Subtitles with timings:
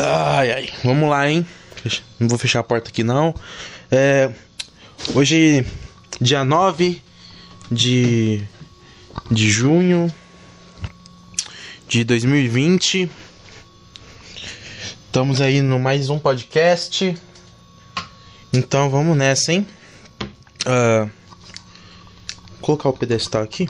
[0.00, 0.70] Ai, ai.
[0.82, 1.46] Vamos lá, hein?
[2.18, 3.34] Não vou fechar a porta aqui, não.
[3.90, 4.32] É,
[5.14, 5.66] hoje,
[6.18, 7.02] dia 9
[7.70, 8.42] de,
[9.30, 10.12] de junho
[11.86, 13.10] de 2020.
[15.04, 17.14] Estamos aí no mais um podcast.
[18.50, 19.66] Então vamos nessa, hein?
[20.64, 21.10] Uh,
[22.62, 23.68] colocar o pedestal aqui.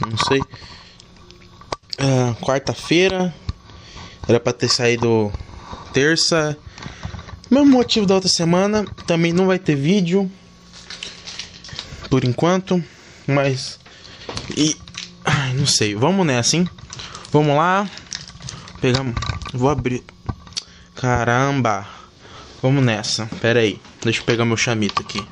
[0.00, 0.40] Não sei.
[1.98, 3.34] Uh, Quarta-feira.
[4.28, 5.32] Era pra ter saído
[5.96, 6.54] terça.
[7.50, 8.84] Mesmo motivo da outra semana.
[9.06, 10.30] Também não vai ter vídeo.
[12.10, 12.84] Por enquanto.
[13.26, 13.80] Mas.
[14.54, 14.76] E.
[15.24, 15.94] Ai, não sei.
[15.94, 16.68] Vamos nessa, hein?
[17.32, 17.88] Vamos lá.
[18.78, 19.14] Pegamos.
[19.54, 20.04] Vou abrir.
[20.94, 21.88] Caramba.
[22.60, 23.24] Vamos nessa.
[23.40, 23.80] Pera aí.
[24.02, 25.26] Deixa eu pegar meu chamito aqui.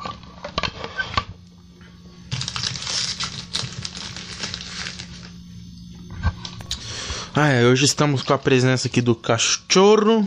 [7.37, 10.27] Ah, hoje estamos com a presença aqui do cachorro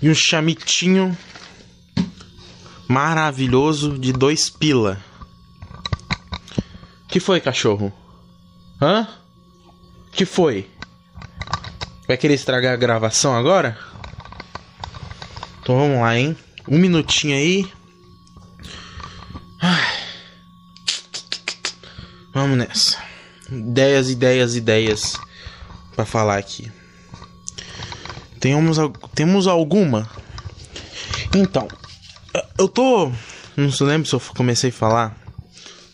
[0.00, 1.16] e um chamitinho
[2.88, 5.02] maravilhoso de dois pila.
[7.08, 7.92] Que foi, cachorro?
[8.80, 9.06] Hã?
[10.12, 10.68] Que foi?
[12.06, 13.78] Vai querer estragar a gravação agora?
[15.62, 16.36] Então vamos lá, hein?
[16.68, 17.72] Um minutinho aí.
[22.34, 22.98] Vamos nessa.
[23.50, 25.16] Ideias, ideias, ideias
[25.94, 26.70] para falar aqui.
[28.44, 28.76] Temos,
[29.14, 30.06] temos alguma?
[31.34, 31.66] Então,
[32.58, 33.10] eu tô.
[33.56, 35.16] Não se lembra se eu comecei a falar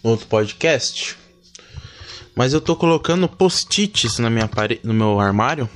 [0.03, 1.17] no outro podcast.
[2.35, 4.81] Mas eu tô colocando post-its na minha pare...
[4.83, 5.71] no meu armário.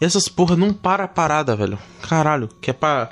[0.00, 1.78] E essas porra não para a parada, velho.
[2.00, 3.10] Caralho, que é pra.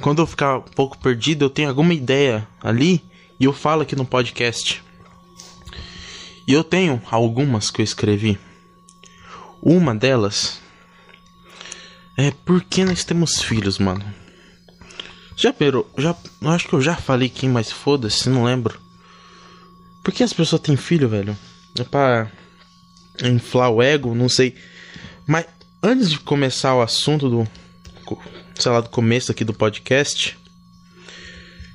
[0.00, 3.02] Quando eu ficar um pouco perdido, eu tenho alguma ideia ali
[3.40, 4.80] e eu falo aqui no podcast.
[6.46, 8.38] E eu tenho algumas que eu escrevi.
[9.60, 10.64] Uma delas
[12.16, 14.04] é por que nós temos filhos, mano.
[15.36, 15.90] Já perou?
[15.98, 18.80] Já, eu acho que eu já falei aqui, mas foda-se, não lembro.
[20.02, 21.36] Por que as pessoas têm filho, velho?
[21.78, 22.30] É pra
[23.22, 24.54] inflar o ego, não sei.
[25.26, 25.44] Mas
[25.82, 27.48] antes de começar o assunto do.
[28.54, 30.38] Sei lá, do começo aqui do podcast.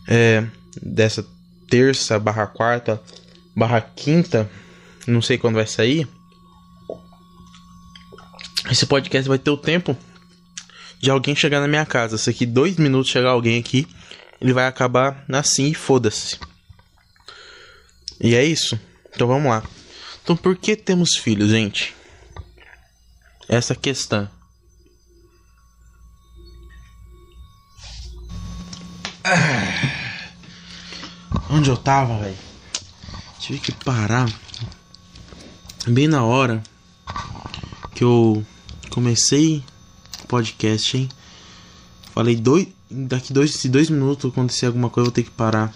[0.08, 0.46] É.
[0.82, 1.26] Dessa
[1.70, 3.02] terça barra quarta
[3.56, 4.50] barra quinta.
[5.06, 6.08] Não sei quando vai sair.
[8.70, 9.98] Esse podcast vai ter o tempo
[11.02, 12.18] de alguém chegar na minha casa.
[12.18, 13.88] Se aqui dois minutos chegar alguém aqui,
[14.40, 16.40] ele vai acabar assim e foda-se.
[18.20, 18.80] E é isso.
[19.14, 19.64] Então vamos lá.
[20.24, 21.96] Então por que temos filhos, gente?
[23.50, 24.30] Essa questão.
[29.24, 29.92] Ah.
[31.50, 32.38] Onde eu tava, velho?
[33.40, 34.32] Tive que parar
[35.88, 36.62] bem na hora
[37.94, 38.46] que eu
[38.90, 39.64] comecei
[40.32, 41.10] podcast, hein?
[42.14, 42.70] Falei dois.
[42.90, 45.74] Daqui dois, se dois minutos acontecer alguma coisa, eu vou ter que parar.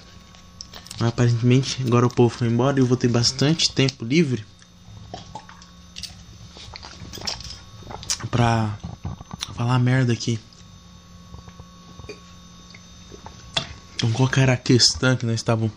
[0.98, 4.46] Mas, aparentemente, agora o povo foi embora e eu vou ter bastante tempo livre
[8.32, 8.78] pra
[9.54, 10.40] falar merda aqui.
[13.96, 15.70] Então, qual era a questão que nós estavam.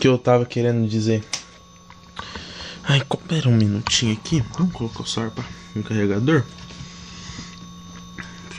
[0.00, 1.24] Que eu tava querendo dizer?
[2.84, 4.44] Ai, espera um minutinho aqui.
[4.56, 5.32] Vamos colocar o celular
[5.74, 6.44] no carregador.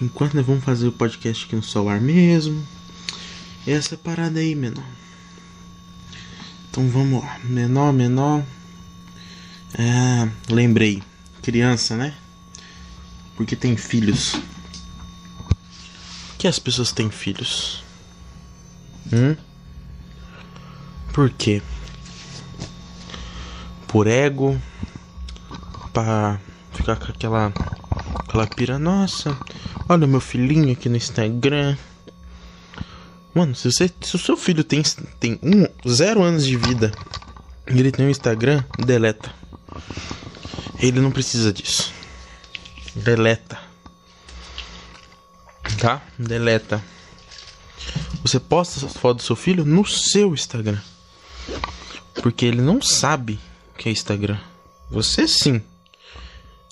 [0.01, 2.65] Enquanto, nós vamos fazer o podcast aqui no celular mesmo.
[3.65, 4.83] Essa parada aí, menor.
[6.69, 7.39] Então vamos lá.
[7.43, 8.43] Menor, menor.
[9.73, 11.03] É, lembrei.
[11.41, 12.15] Criança, né?
[13.35, 14.31] Porque tem filhos.
[16.29, 17.83] Por que as pessoas têm filhos?
[19.13, 19.35] Hum?
[21.13, 21.61] Por quê?
[23.91, 24.59] por ego,
[25.91, 26.39] para
[26.71, 27.51] ficar com aquela
[28.19, 29.37] aquela pira, nossa,
[29.91, 31.75] olha meu filhinho aqui no Instagram.
[33.33, 34.81] Mano, se, você, se o seu filho tem,
[35.19, 36.93] tem um, zero anos de vida
[37.67, 39.33] e ele tem um Instagram, deleta.
[40.79, 41.93] Ele não precisa disso.
[42.95, 43.59] Deleta.
[45.77, 46.01] Tá?
[46.17, 46.81] Deleta.
[48.23, 50.79] Você posta as fotos do seu filho no seu Instagram.
[52.21, 53.39] Porque ele não sabe
[53.77, 54.39] que é Instagram.
[54.89, 55.61] Você sim.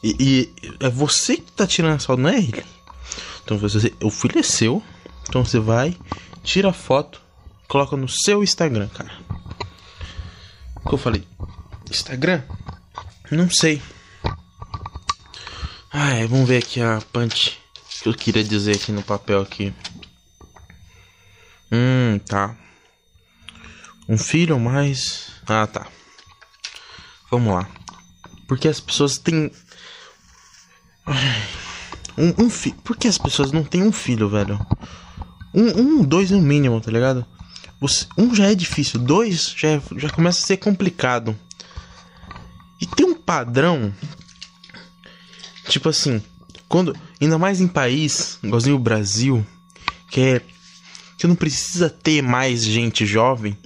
[0.01, 2.63] E, e, é você que tá tirando a foto, não é ele.
[3.49, 4.83] Então você, o filho é seu.
[5.27, 5.97] Então você vai,
[6.43, 7.19] tira a foto,
[7.67, 9.11] coloca no seu Instagram, cara.
[10.75, 11.27] O que eu falei?
[11.89, 12.43] Instagram?
[13.31, 13.81] Não sei.
[15.91, 17.59] Ai, vamos ver aqui a punch
[18.03, 19.73] que eu queria dizer aqui no papel aqui.
[21.71, 22.55] Hum, tá.
[24.07, 25.31] Um filho ou mais.
[25.47, 25.87] Ah, tá.
[27.31, 27.67] Vamos lá.
[28.47, 29.51] Porque as pessoas têm.
[32.19, 32.75] Um, um filho.
[32.83, 34.59] Por que as pessoas não têm um filho, velho?
[35.53, 37.25] Um, um dois no mínimo, tá ligado?
[37.79, 41.33] Você, um já é difícil, dois já, é, já começa a ser complicado.
[42.81, 43.93] E tem um padrão.
[45.69, 46.21] Tipo assim,
[46.67, 46.95] quando.
[47.21, 49.45] Ainda mais em país, igualzinho o Brasil,
[50.09, 50.41] que é.
[51.17, 53.57] Que não precisa ter mais gente jovem.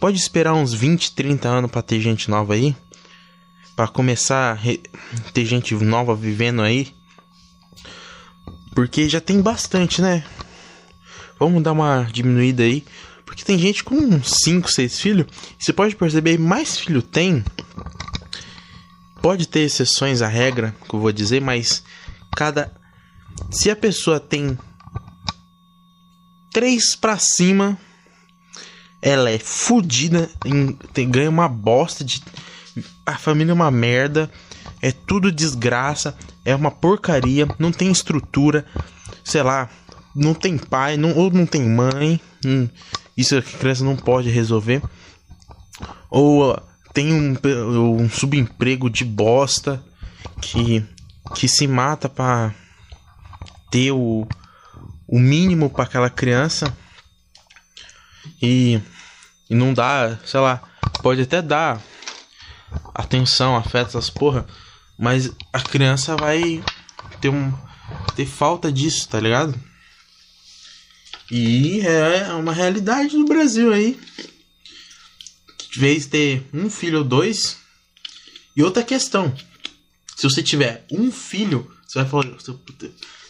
[0.00, 2.74] Pode esperar uns 20, 30 anos para ter gente nova aí.
[3.74, 6.97] para começar a ter gente nova vivendo aí.
[8.78, 10.24] Porque já tem bastante, né?
[11.36, 12.84] Vamos dar uma diminuída aí.
[13.26, 15.26] Porque tem gente com 5, 6 filhos.
[15.58, 17.44] Você pode perceber, mais filho tem.
[19.20, 21.82] Pode ter exceções à regra, que eu vou dizer, mas
[22.36, 22.72] cada.
[23.50, 24.56] Se a pessoa tem
[26.52, 27.76] 3 para cima,
[29.02, 30.30] ela é fodida,
[31.08, 32.22] ganha uma bosta de.
[33.04, 34.30] A família é uma merda,
[34.80, 36.16] é tudo desgraça,
[36.48, 38.64] é uma porcaria, não tem estrutura,
[39.22, 39.68] sei lá,
[40.14, 42.18] não tem pai, não, ou não tem mãe.
[42.42, 42.66] Hum,
[43.14, 44.82] isso a criança não pode resolver.
[46.08, 46.58] Ou
[46.94, 47.36] tem um,
[48.00, 49.84] um subemprego de bosta
[50.40, 50.82] que,
[51.34, 52.54] que se mata para
[53.70, 54.26] ter o,
[55.06, 56.74] o mínimo para aquela criança
[58.40, 58.80] e,
[59.50, 60.62] e não dá, sei lá,
[61.02, 61.78] pode até dar
[62.94, 64.46] atenção, afeto, essas porra,
[64.98, 66.62] mas a criança vai
[67.20, 67.52] ter um
[68.16, 69.58] ter falta disso, tá ligado?
[71.30, 73.98] E é uma realidade do Brasil aí.
[75.70, 77.58] De vez ter um filho ou dois.
[78.56, 79.34] E outra questão:
[80.16, 82.52] se você tiver um filho, você vai falar, você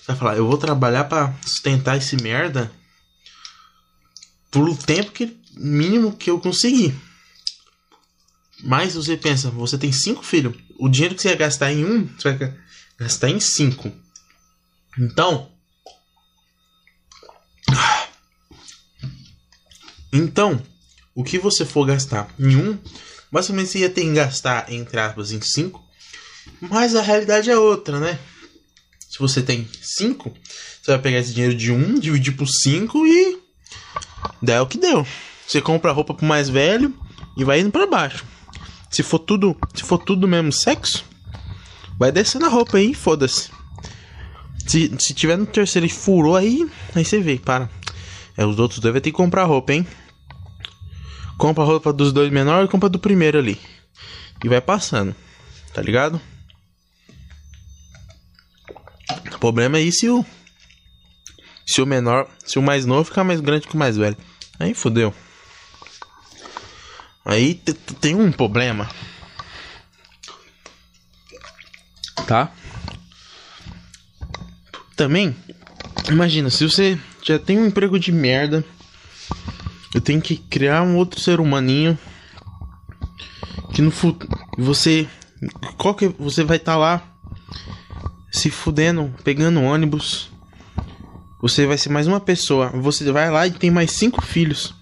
[0.06, 2.72] vai falar eu vou trabalhar para sustentar esse merda
[4.50, 6.94] pelo tempo que mínimo que eu conseguir.
[8.62, 12.06] Mas você pensa, você tem cinco filhos, o dinheiro que você ia gastar em um,
[12.06, 12.54] você vai
[12.98, 13.92] gastar em cinco.
[14.98, 15.50] Então,
[20.12, 20.60] Então,
[21.14, 22.78] o que você for gastar em um,
[23.30, 25.84] basicamente você ia ter que gastar, entre aspas, em cinco.
[26.60, 28.18] Mas a realidade é outra, né?
[29.08, 30.34] Se você tem cinco,
[30.82, 33.38] você vai pegar esse dinheiro de um, dividir por cinco e.
[34.42, 35.06] dá o que deu.
[35.46, 36.94] Você compra roupa pro mais velho
[37.36, 38.24] e vai indo para baixo.
[38.90, 41.04] Se for tudo, se for tudo mesmo sexo,
[41.98, 43.50] vai descendo a roupa aí, foda-se.
[44.66, 47.70] Se, se tiver no terceiro e furou aí, aí você vê, para.
[48.36, 49.86] É, os outros dois vai ter que comprar roupa, hein?
[51.38, 53.60] Compra a roupa dos dois menores e compra do primeiro ali.
[54.44, 55.14] E vai passando.
[55.72, 56.20] Tá ligado?
[59.34, 60.24] O problema é isso se o.
[61.66, 62.28] Se o menor.
[62.44, 64.16] Se o mais novo ficar mais grande que o mais velho.
[64.58, 65.14] Aí fodeu.
[67.28, 67.54] Aí
[68.00, 68.88] tem um problema.
[72.26, 72.50] Tá?
[74.96, 75.36] Também.
[76.08, 78.64] Imagina, se você já tem um emprego de merda.
[79.94, 81.98] Eu tenho que criar um outro ser humaninho
[83.74, 84.28] que no futuro
[84.58, 85.08] você
[85.76, 87.02] qual que você vai estar tá lá
[88.32, 90.30] se fudendo, pegando ônibus.
[91.40, 92.70] Você vai ser mais uma pessoa.
[92.70, 94.74] Você vai lá e tem mais cinco filhos.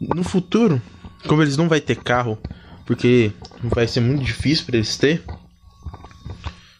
[0.00, 0.82] No futuro,
[1.26, 2.38] como eles não vai ter carro,
[2.84, 3.32] porque
[3.62, 5.22] vai ser muito difícil para eles ter,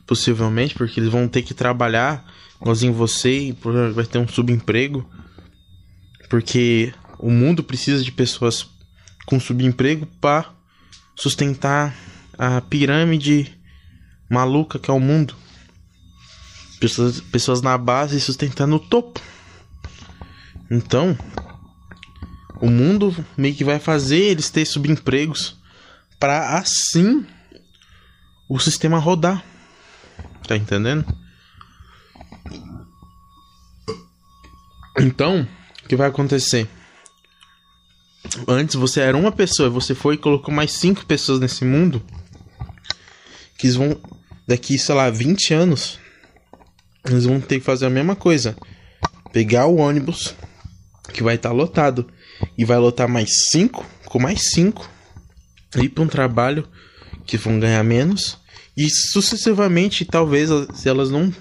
[0.07, 2.25] possivelmente, porque eles vão ter que trabalhar
[2.61, 3.59] igualzinho você e
[3.95, 5.09] vai ter um subemprego.
[6.29, 8.67] Porque o mundo precisa de pessoas
[9.27, 10.51] com subemprego para
[11.15, 11.95] sustentar
[12.39, 13.57] a pirâmide
[14.29, 15.35] maluca que é o mundo.
[16.81, 19.21] Pessoas, pessoas na base sustentando o topo.
[20.71, 21.17] Então,
[22.61, 25.57] o mundo meio que vai fazer eles ter subempregos
[26.19, 27.27] para assim
[28.49, 29.45] o sistema rodar.
[30.47, 31.05] Tá entendendo?
[34.99, 35.47] Então,
[35.85, 36.69] o que vai acontecer?
[38.49, 42.03] Antes você era uma pessoa, você foi e colocou mais cinco pessoas nesse mundo.
[43.59, 44.01] Que eles vão,
[44.47, 45.99] daqui, sei lá, 20 anos,
[47.05, 48.57] eles vão ter que fazer a mesma coisa.
[49.33, 50.35] Pegar o ônibus,
[51.13, 52.09] que vai estar tá lotado,
[52.57, 54.89] e vai lotar mais cinco, com mais cinco,
[55.77, 56.69] ir para um trabalho
[57.27, 58.39] que vão ganhar menos.
[58.77, 61.33] E sucessivamente, talvez, se elas não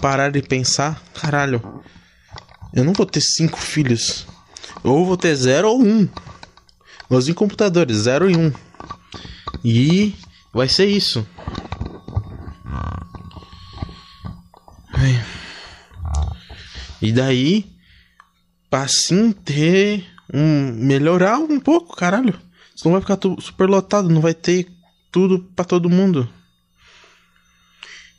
[0.00, 1.82] pararem de pensar, caralho,
[2.72, 4.26] eu não vou ter cinco filhos.
[4.84, 6.08] Ou vou ter zero ou um.
[7.10, 8.52] Nos computadores, zero e um.
[9.64, 10.14] E
[10.52, 11.26] vai ser isso.
[17.00, 17.64] E daí,
[18.68, 20.72] pra assim ter um.
[20.72, 22.38] melhorar um pouco, caralho.
[22.76, 24.68] Senão vai ficar super lotado, não vai ter
[25.10, 26.28] tudo para todo mundo.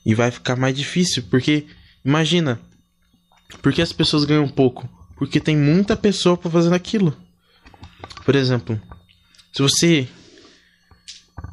[0.06, 1.68] E vai ficar mais difícil, porque
[2.04, 2.60] Imagina.
[3.62, 4.88] Por que as pessoas ganham pouco?
[5.16, 7.16] Porque tem muita pessoa para fazer aquilo.
[8.24, 8.80] Por exemplo,
[9.52, 10.08] se você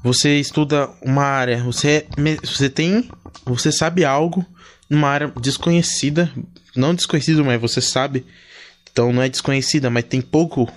[0.03, 2.07] você estuda uma área, você
[2.45, 3.11] você tem,
[3.45, 4.45] você sabe algo
[4.89, 6.31] numa área desconhecida,
[6.77, 8.25] não desconhecido, mas você sabe.
[8.97, 10.73] Então não é desconhecida, mas tem pouco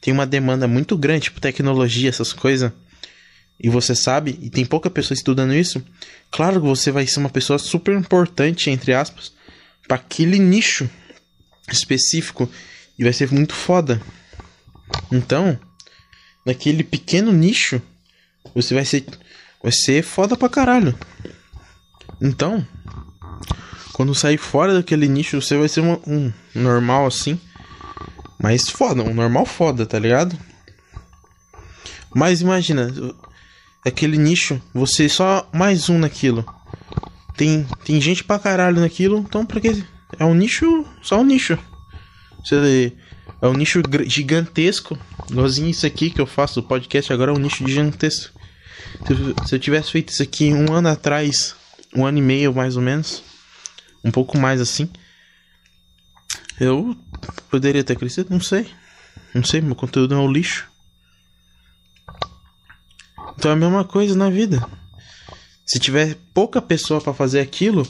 [0.00, 2.70] tem uma demanda muito grande, tipo tecnologia, essas coisas
[3.58, 5.84] e você sabe, e tem pouca pessoa estudando isso,
[6.30, 9.32] claro que você vai ser uma pessoa super importante, entre aspas,
[9.88, 10.88] para aquele nicho
[11.68, 12.48] específico
[12.96, 14.00] e vai ser muito foda.
[15.10, 15.58] Então,
[16.46, 17.82] naquele pequeno nicho,
[18.54, 19.04] você vai ser
[19.60, 20.96] vai ser foda pra caralho.
[22.20, 22.64] Então,
[23.92, 27.38] quando sair fora daquele nicho, você vai ser uma, um normal assim,
[28.38, 30.36] mas foda, um normal foda, tá ligado?
[32.14, 32.92] Mas imagina,
[33.84, 36.44] aquele nicho, você só mais um naquilo.
[37.36, 39.84] Tem, tem gente pra caralho naquilo, então pra que.
[40.18, 41.58] É um nicho, só um nicho.
[42.44, 42.92] Você,
[43.40, 44.98] é um nicho gigantesco.
[45.30, 48.38] Igualzinho isso aqui que eu faço, o podcast agora é um nicho gigantesco.
[49.46, 51.54] Se eu tivesse feito isso aqui um ano atrás,
[51.94, 53.22] um ano e meio mais ou menos,
[54.04, 54.90] um pouco mais assim,
[56.60, 56.96] eu
[57.50, 58.70] poderia ter crescido, não sei.
[59.34, 60.70] Não sei, meu conteúdo é um lixo.
[63.36, 64.64] Então é a mesma coisa na vida.
[65.66, 67.88] Se tiver pouca pessoa para fazer aquilo,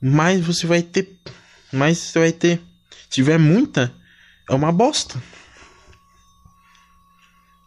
[0.00, 1.16] mais você vai ter,
[1.72, 2.60] mais você vai ter.
[2.90, 3.92] Se tiver muita,
[4.48, 5.20] é uma bosta.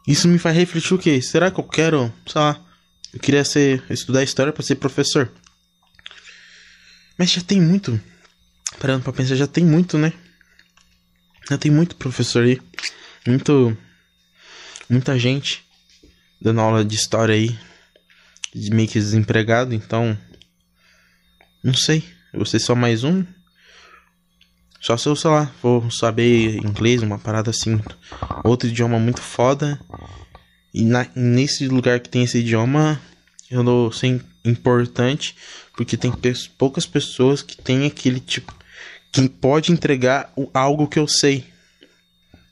[0.07, 1.21] Isso me faz refletir o quê?
[1.21, 2.59] Será que eu quero, sei lá,
[3.13, 5.31] eu queria ser estudar história para ser professor?
[7.18, 8.00] Mas já tem muito.
[8.80, 10.13] Parando para pensar, já tem muito, né?
[11.50, 12.62] Já tem muito professor aí.
[13.27, 13.77] Muito
[14.89, 15.63] muita gente
[16.41, 17.58] dando aula de história aí,
[18.53, 20.18] meio que desempregado, então.
[21.63, 22.03] Não sei,
[22.34, 23.24] você só mais um.
[24.82, 27.80] Só se eu, sei lá, for saber inglês, uma parada assim,
[28.44, 29.80] outro idioma muito foda.
[30.74, 33.00] E na, nesse lugar que tem esse idioma,
[33.50, 35.36] eu não sei importante,
[35.83, 36.13] porque tem
[36.57, 38.53] poucas pessoas que tem aquele tipo.
[39.11, 41.45] que pode entregar algo que eu sei.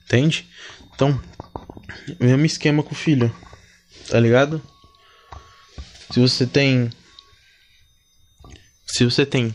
[0.04, 0.46] Entende?
[0.94, 1.20] Então,
[2.18, 3.32] mesmo esquema com o filho
[4.10, 4.60] tá ligado?
[6.10, 6.90] Se você tem.
[8.84, 9.54] Se você tem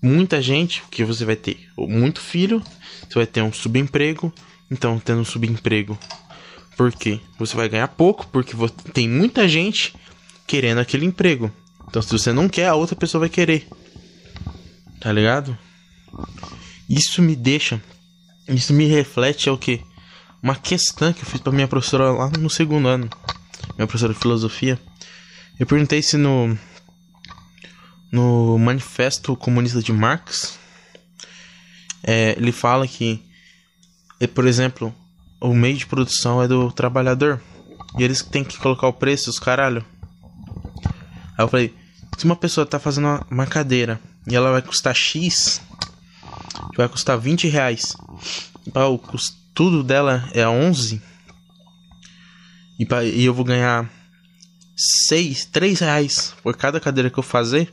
[0.00, 2.62] muita gente, que você vai ter muito filho,
[3.06, 4.32] você vai ter um subemprego.
[4.70, 5.98] Então, tendo um subemprego,
[6.78, 7.20] por quê?
[7.38, 8.54] Você vai ganhar pouco, porque
[8.94, 9.94] tem muita gente
[10.46, 11.52] querendo aquele emprego.
[11.88, 13.68] Então, se você não quer, a outra pessoa vai querer.
[15.00, 15.56] Tá ligado?
[16.88, 17.82] Isso me deixa.
[18.48, 19.82] Isso me reflete é o que?
[20.42, 23.10] Uma questão que eu fiz pra minha professora lá no segundo ano
[23.76, 24.78] meu professor de filosofia,
[25.58, 26.56] eu perguntei se no
[28.10, 30.58] no Manifesto Comunista de Marx
[32.02, 33.22] é, ele fala que,
[34.20, 34.94] é, por exemplo,
[35.40, 37.40] o meio de produção é do trabalhador
[37.98, 39.84] e eles têm que colocar o preço, os caralho.
[41.36, 41.74] Aí eu falei,
[42.16, 45.60] se uma pessoa tá fazendo uma, cadeira e ela vai custar X,
[46.76, 47.96] vai custar 20 reais,
[48.74, 51.00] o custo dela é 11,
[52.78, 53.90] e, pra, e eu vou ganhar
[55.06, 57.72] 6, 3 reais por cada cadeira que eu fazer.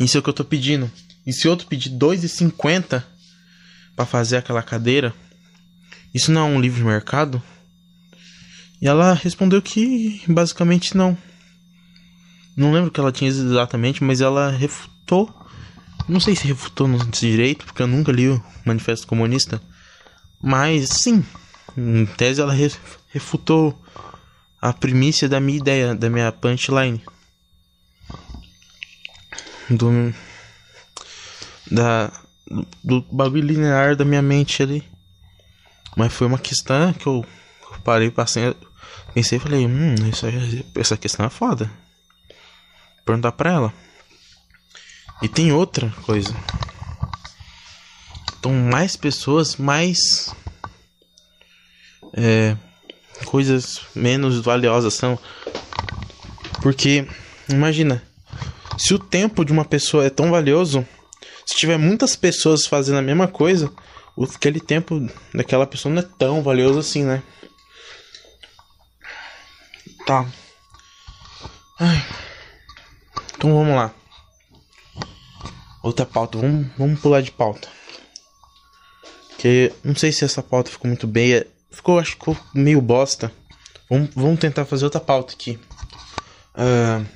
[0.00, 0.90] Isso é o que eu tô pedindo.
[1.26, 3.04] E se outro pedir 2,50
[3.94, 5.14] para fazer aquela cadeira,
[6.14, 7.42] isso não é um livre mercado?
[8.80, 11.16] E ela respondeu que basicamente não.
[12.56, 15.32] Não lembro o que ela tinha exatamente, mas ela refutou.
[16.08, 19.62] Não sei se refutou no direito, porque eu nunca li o Manifesto Comunista.
[20.42, 21.24] Mas sim,
[21.76, 22.54] em tese, ela
[23.08, 23.80] refutou
[24.60, 27.02] a primícia da minha ideia, da minha punchline.
[29.68, 30.14] Do.
[31.70, 32.12] Da.
[32.82, 34.82] Do bagulho linear da minha mente ali.
[35.96, 37.24] Mas foi uma questão que eu
[37.84, 38.54] parei, passei,
[39.14, 39.94] pensei e falei: Hum,
[40.74, 41.70] essa questão é foda.
[43.04, 43.74] Perguntar pra ela.
[45.22, 46.34] E tem outra coisa.
[48.38, 50.34] Então, mais pessoas, mais
[52.14, 52.56] é,
[53.24, 55.18] coisas menos valiosas são.
[56.62, 57.06] Porque,
[57.48, 58.02] imagina,
[58.78, 60.86] se o tempo de uma pessoa é tão valioso,
[61.46, 63.70] se tiver muitas pessoas fazendo a mesma coisa,
[64.34, 67.22] aquele tempo daquela pessoa não é tão valioso assim, né?
[70.06, 70.26] Tá.
[71.78, 72.29] Ai.
[73.40, 73.90] Então vamos lá.
[75.82, 77.68] Outra pauta, vamos, vamos pular de pauta.
[79.38, 81.42] Que não sei se essa pauta ficou muito bem.
[81.70, 83.32] Ficou, acho que ficou meio bosta.
[83.88, 85.58] Vamos, vamos tentar fazer outra pauta aqui.
[86.54, 87.06] Uh,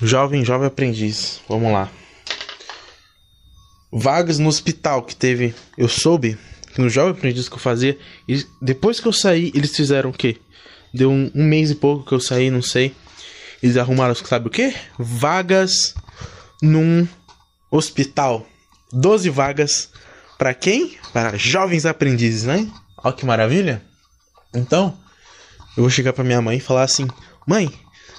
[0.00, 1.42] Jovem, jovem aprendiz.
[1.46, 1.92] Vamos lá.
[3.92, 5.54] Vagas no hospital que teve.
[5.76, 6.38] Eu soube
[6.72, 7.98] que no jovem aprendiz que eu fazia.
[8.26, 10.38] E depois que eu saí, eles fizeram o quê?
[10.94, 12.94] Deu um, um mês e pouco que eu saí, não sei.
[13.64, 14.74] Eles arrumaram, sabe o quê?
[14.98, 15.94] Vagas
[16.60, 17.08] num
[17.70, 18.46] hospital.
[18.92, 19.88] 12 vagas
[20.36, 20.98] para quem?
[21.14, 22.70] Para jovens aprendizes, né?
[23.02, 23.82] Olha que maravilha.
[24.54, 24.94] Então,
[25.74, 27.08] eu vou chegar para minha mãe e falar assim:
[27.46, 27.72] "Mãe,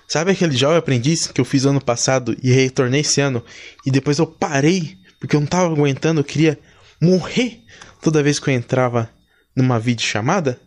[0.07, 3.45] sabe aquele jovem aprendiz que eu fiz ano passado e retornei esse ano
[3.85, 6.59] e depois eu parei porque eu não tava aguentando, eu queria
[6.99, 7.63] morrer
[8.01, 9.11] toda vez que eu entrava
[9.55, 10.59] numa videochamada?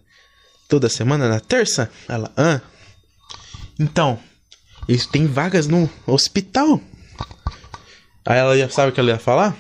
[0.69, 2.61] Toda semana na terça?" Ela: "Ah.
[3.77, 4.21] Então,
[4.89, 6.81] eles têm vagas no hospital."
[8.27, 9.57] Aí ela já sabe o que ela ia falar?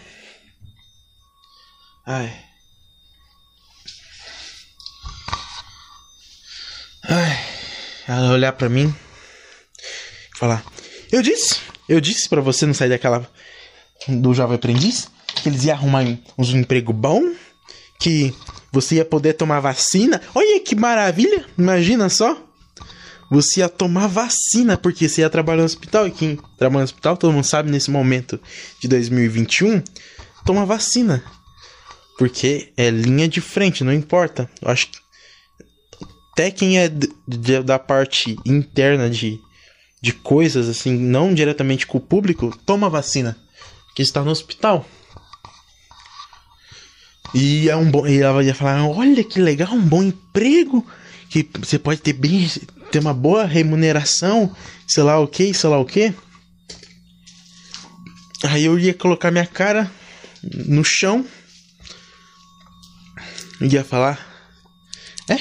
[2.06, 2.32] Ai.
[7.04, 7.38] Ai.
[8.06, 8.94] Ela olhar para mim
[10.34, 10.64] e falar:
[11.12, 11.56] Eu disse,
[11.88, 13.26] eu disse para você não sair daquela
[14.06, 15.10] do jovem aprendiz
[15.42, 17.22] que eles iam arrumar um, um emprego bom,
[18.00, 18.34] que
[18.72, 20.20] você ia poder tomar vacina.
[20.34, 21.44] Olha que maravilha!
[21.56, 22.47] Imagina só.
[23.30, 27.16] Você ia tomar vacina porque você ia trabalhar no hospital e quem trabalha no hospital,
[27.16, 28.40] todo mundo sabe nesse momento
[28.80, 29.82] de 2021,
[30.44, 31.22] toma vacina.
[32.18, 34.50] Porque é linha de frente, não importa.
[34.60, 34.98] Eu acho que
[36.32, 36.88] até quem é
[37.64, 39.40] da parte interna de,
[40.00, 43.36] de coisas, assim, não diretamente com o público, toma vacina.
[43.94, 44.86] Que está no hospital.
[47.34, 48.06] E é um bom.
[48.06, 50.86] E ela ia falar: olha que legal, um bom emprego.
[51.28, 52.48] Que você pode ter bem.
[52.90, 54.54] Ter uma boa remuneração.
[54.86, 56.12] Sei lá o que, sei lá o que.
[58.44, 59.90] Aí eu ia colocar minha cara
[60.42, 61.24] no chão
[63.60, 64.18] ia falar:
[65.28, 65.38] É,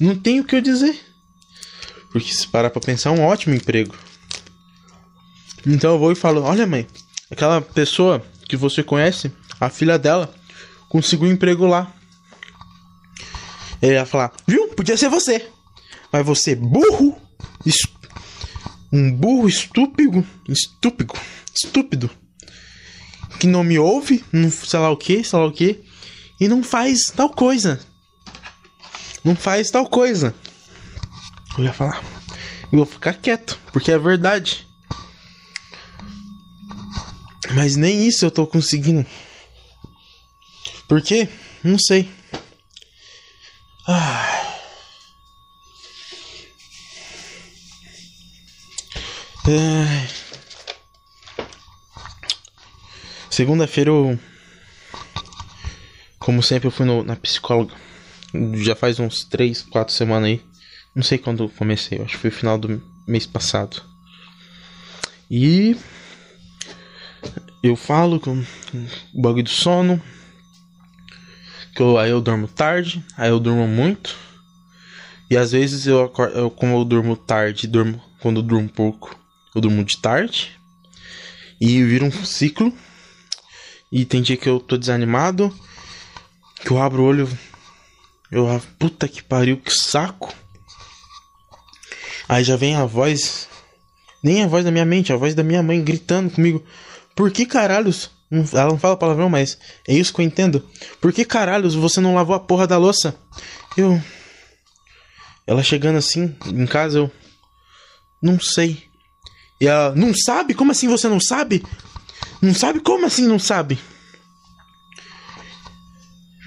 [0.00, 0.98] não tenho o que eu dizer.
[2.10, 3.94] Porque se parar pra pensar, é um ótimo emprego.
[5.66, 6.86] Então eu vou e falo: Olha, mãe,
[7.30, 10.34] aquela pessoa que você conhece, a filha dela,
[10.88, 11.92] conseguiu um emprego lá.
[13.82, 14.68] Ele ia falar: Viu?
[14.68, 15.50] Podia ser você.
[16.14, 17.20] Mas você, burro,
[18.92, 21.12] um burro estúpido, estúpido,
[21.52, 22.08] estúpido,
[23.40, 25.82] que não me ouve, não sei lá o que, sei lá o que
[26.40, 27.84] e não faz tal coisa.
[29.24, 30.32] Não faz tal coisa.
[31.58, 32.00] Eu ia falar.
[32.70, 34.68] Eu vou ficar quieto, porque é verdade.
[37.56, 39.04] Mas nem isso eu tô conseguindo.
[40.86, 41.28] Por quê?
[41.64, 42.08] Não sei.
[43.88, 44.33] Ah.
[53.30, 54.18] Segunda-feira eu
[56.24, 57.74] como sempre, eu fui no, na psicóloga.
[58.54, 60.42] Já faz uns 3, 4 semanas aí.
[60.94, 63.82] Não sei quando comecei, acho que foi final do mês passado.
[65.30, 65.76] E
[67.62, 68.42] eu falo com
[69.12, 70.00] o bagulho do sono.
[71.76, 74.16] Que eu, aí eu durmo tarde, aí eu durmo muito.
[75.30, 79.14] E às vezes eu acordo, como eu durmo tarde, durmo quando eu durmo pouco,
[79.54, 80.52] eu durmo de tarde.
[81.60, 82.72] E vira um ciclo.
[83.92, 85.54] E tem dia que eu tô desanimado
[86.64, 87.38] que eu abro o olho.
[88.32, 90.34] Eu, puta que pariu, que saco.
[92.28, 93.48] Aí já vem a voz.
[94.22, 96.64] Nem a voz da minha mente, a voz da minha mãe gritando comigo.
[97.14, 98.10] Por que caralhos?
[98.52, 100.66] Ela não fala palavrão, mas é isso que eu entendo.
[101.00, 103.14] Por que caralhos você não lavou a porra da louça?
[103.76, 104.02] Eu.
[105.46, 107.10] Ela chegando assim em casa, eu.
[108.22, 108.82] Não sei.
[109.60, 109.94] E ela.
[109.94, 110.54] Não sabe?
[110.54, 111.64] Como assim você não sabe?
[112.40, 112.80] Não sabe?
[112.80, 113.78] Como assim não sabe?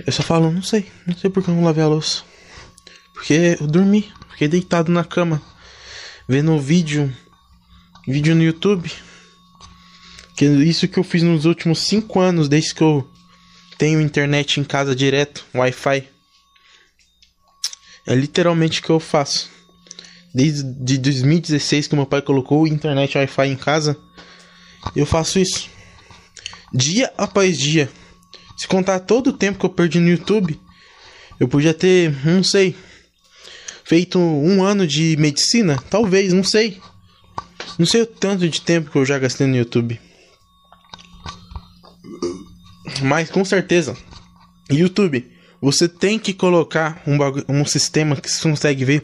[0.06, 2.24] Eu só falo, não sei, não sei porque eu não lavei a louça.
[3.14, 5.42] Porque eu dormi, fiquei deitado na cama,
[6.30, 7.14] vendo vídeo,
[8.08, 8.92] vídeo no YouTube.
[10.36, 13.10] Que isso que eu fiz nos últimos 5 anos, desde que eu
[13.78, 16.08] tenho internet em casa direto, Wi-Fi.
[18.06, 19.50] É literalmente o que eu faço.
[20.34, 23.98] Desde de 2016 que meu pai colocou internet Wi-Fi em casa,
[24.96, 25.70] eu faço isso.
[26.74, 27.90] Dia após dia.
[28.58, 30.60] Se contar todo o tempo que eu perdi no YouTube,
[31.40, 32.76] eu podia ter, não sei,
[33.84, 35.78] feito um ano de medicina?
[35.90, 36.82] Talvez, não sei.
[37.78, 40.00] Não sei o tanto de tempo que eu já gastei no YouTube.
[43.04, 43.96] Mas com certeza,
[44.70, 49.04] YouTube, você tem que colocar um, um sistema que você consegue ver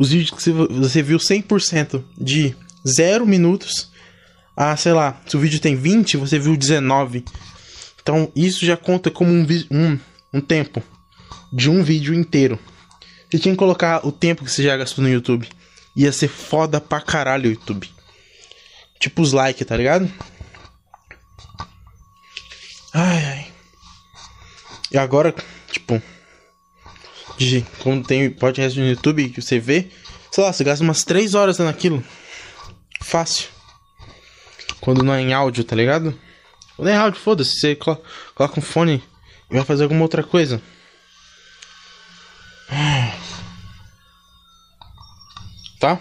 [0.00, 2.56] os vídeos que você viu 100% de
[2.88, 3.90] 0 minutos
[4.56, 7.22] a, sei lá, se o vídeo tem 20, você viu 19.
[8.00, 9.98] Então isso já conta como um, um,
[10.32, 10.82] um tempo
[11.52, 12.58] de um vídeo inteiro.
[13.30, 15.46] Você tinha que colocar o tempo que você já gastou no YouTube.
[15.94, 17.92] Ia ser foda pra caralho o YouTube.
[19.14, 20.10] pros likes, tá ligado?
[22.94, 23.46] Ai, ai.
[24.92, 25.34] E agora,
[25.70, 26.02] tipo,
[27.40, 29.88] de, quando tem podcast no YouTube que você vê,
[30.30, 32.04] sei lá, você gasta umas 3 horas naquilo.
[33.00, 33.48] Fácil.
[34.80, 36.18] Quando não é em áudio, tá ligado?
[36.76, 38.02] Quando é áudio, foda-se, você coloca,
[38.34, 39.02] coloca um fone
[39.50, 40.60] e vai fazer alguma outra coisa.
[45.80, 45.98] Tá?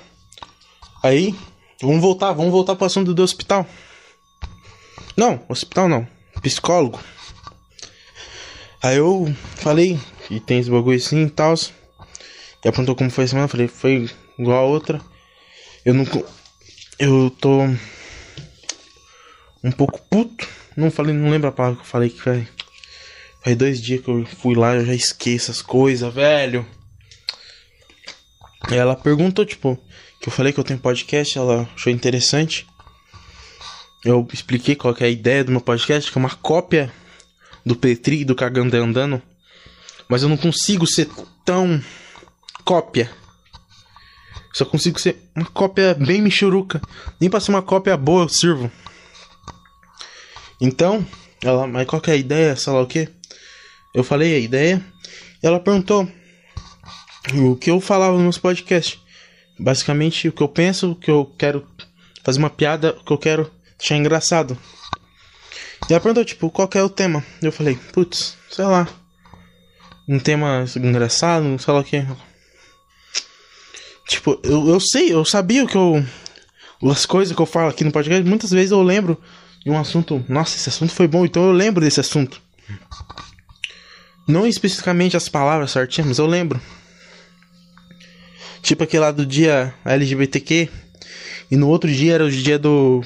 [1.01, 1.33] Aí,
[1.81, 3.65] vamos voltar, vamos voltar pro assunto do hospital.
[5.15, 6.05] Não, hospital não.
[6.41, 6.99] Psicólogo.
[8.83, 9.97] Aí eu falei
[10.29, 11.55] que tem esse bagulho assim e tal.
[12.63, 13.47] E apontou como foi a semana.
[13.47, 15.01] Falei, foi igual a outra.
[15.83, 16.05] Eu não.
[16.99, 17.63] Eu tô.
[19.63, 20.47] Um pouco puto.
[20.77, 22.47] Não falei, não lembro a palavra que eu falei que faz.
[23.43, 26.65] Faz dois dias que eu fui lá, eu já esqueço as coisas, velho.
[28.69, 29.79] E ela perguntou, tipo,
[30.21, 32.67] que eu falei que eu tenho podcast, ela achou interessante.
[34.05, 36.91] Eu expliquei qual é a ideia do meu podcast, que é uma cópia
[37.65, 39.21] do Petri e do Cagando Andando.
[40.09, 41.07] Mas eu não consigo ser
[41.45, 41.81] tão
[42.65, 43.11] cópia.
[44.53, 46.81] Só consigo ser uma cópia bem michuruca.
[47.21, 48.71] Nem pra ser uma cópia boa eu sirvo.
[50.59, 51.05] Então,
[51.43, 53.07] ela, mas qual que é a ideia, sei lá o que?
[53.93, 54.83] Eu falei a ideia.
[55.41, 56.09] Ela perguntou
[57.33, 58.99] o que eu falava nos podcasts.
[59.57, 61.65] Basicamente, o que eu penso, o que eu quero
[62.23, 64.57] fazer uma piada, o que eu quero deixar engraçado.
[65.89, 67.23] E ela perguntou, tipo, qual é o tema?
[67.41, 68.87] Eu falei, putz, sei lá.
[70.09, 72.03] Um tema engraçado, sei lá o que.
[74.07, 76.03] Tipo, eu, eu sei, eu sabia que eu.
[76.89, 79.21] As coisas que eu falo aqui no podcast, muitas vezes eu lembro
[79.63, 80.25] de um assunto.
[80.27, 82.41] Nossa, esse assunto foi bom, então eu lembro desse assunto.
[84.27, 86.59] Não especificamente as palavras certinhas, mas eu lembro.
[88.63, 90.69] Tipo aquele lá do dia LGBTQ.
[91.51, 93.03] E no outro dia era o dia do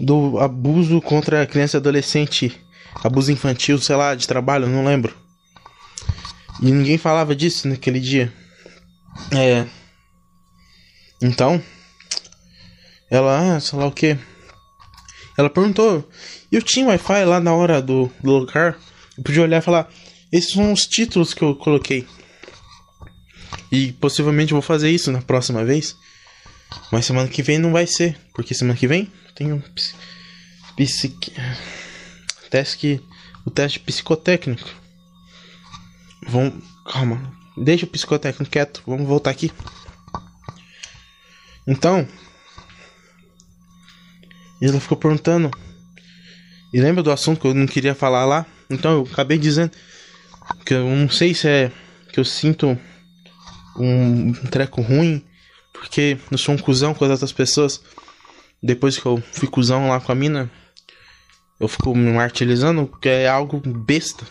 [0.00, 2.60] do abuso contra criança e adolescente,
[3.04, 5.14] abuso infantil, sei lá, de trabalho, não lembro.
[6.60, 8.32] E ninguém falava disso naquele dia.
[9.30, 9.66] É.
[11.22, 11.62] Então,
[13.10, 14.18] ela, ah, sei lá o que.
[15.36, 16.08] Ela perguntou.
[16.50, 18.78] Eu tinha Wi-Fi lá na hora do, do lugar.
[19.16, 19.88] Eu podia olhar e falar:
[20.32, 22.06] Esses são os títulos que eu coloquei.
[23.70, 25.96] E possivelmente eu vou fazer isso na próxima vez.
[26.90, 28.16] Mas semana que vem não vai ser.
[28.32, 29.62] Porque semana que vem tem um
[30.76, 31.32] psique...
[32.54, 33.02] teste
[33.44, 34.70] o teste psicotécnico.
[36.28, 37.34] Vamos, calma.
[37.56, 38.80] Deixa o psicotécnico quieto.
[38.86, 39.50] Vamos voltar aqui.
[41.66, 42.06] Então,
[44.62, 45.50] ela ficou perguntando.
[46.72, 48.46] E lembra do assunto que eu não queria falar lá?
[48.70, 49.72] Então eu acabei dizendo
[50.64, 51.72] que eu não sei se é
[52.12, 52.78] que eu sinto
[53.76, 55.24] um treco ruim
[55.72, 57.80] porque eu sou um cuzão com as outras pessoas
[58.62, 60.50] depois que eu fui cuzão lá com a mina,
[61.58, 64.26] eu fico me martirizando porque é algo besta.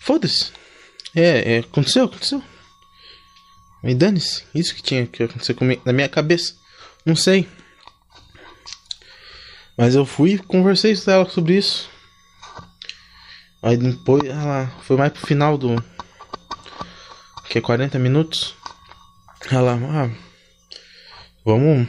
[0.00, 0.52] Foda-se.
[1.14, 2.42] É, é, aconteceu, aconteceu.
[3.82, 4.44] Mas dane-se.
[4.54, 6.54] Isso que tinha que acontecer comigo, na minha cabeça.
[7.04, 7.48] Não sei.
[9.76, 11.88] Mas eu fui conversei com ela sobre isso.
[13.62, 15.76] Aí depois ela foi mais pro final do.
[17.48, 18.54] Que é 40 minutos.
[19.50, 20.10] Ela, ah,
[21.44, 21.88] vamos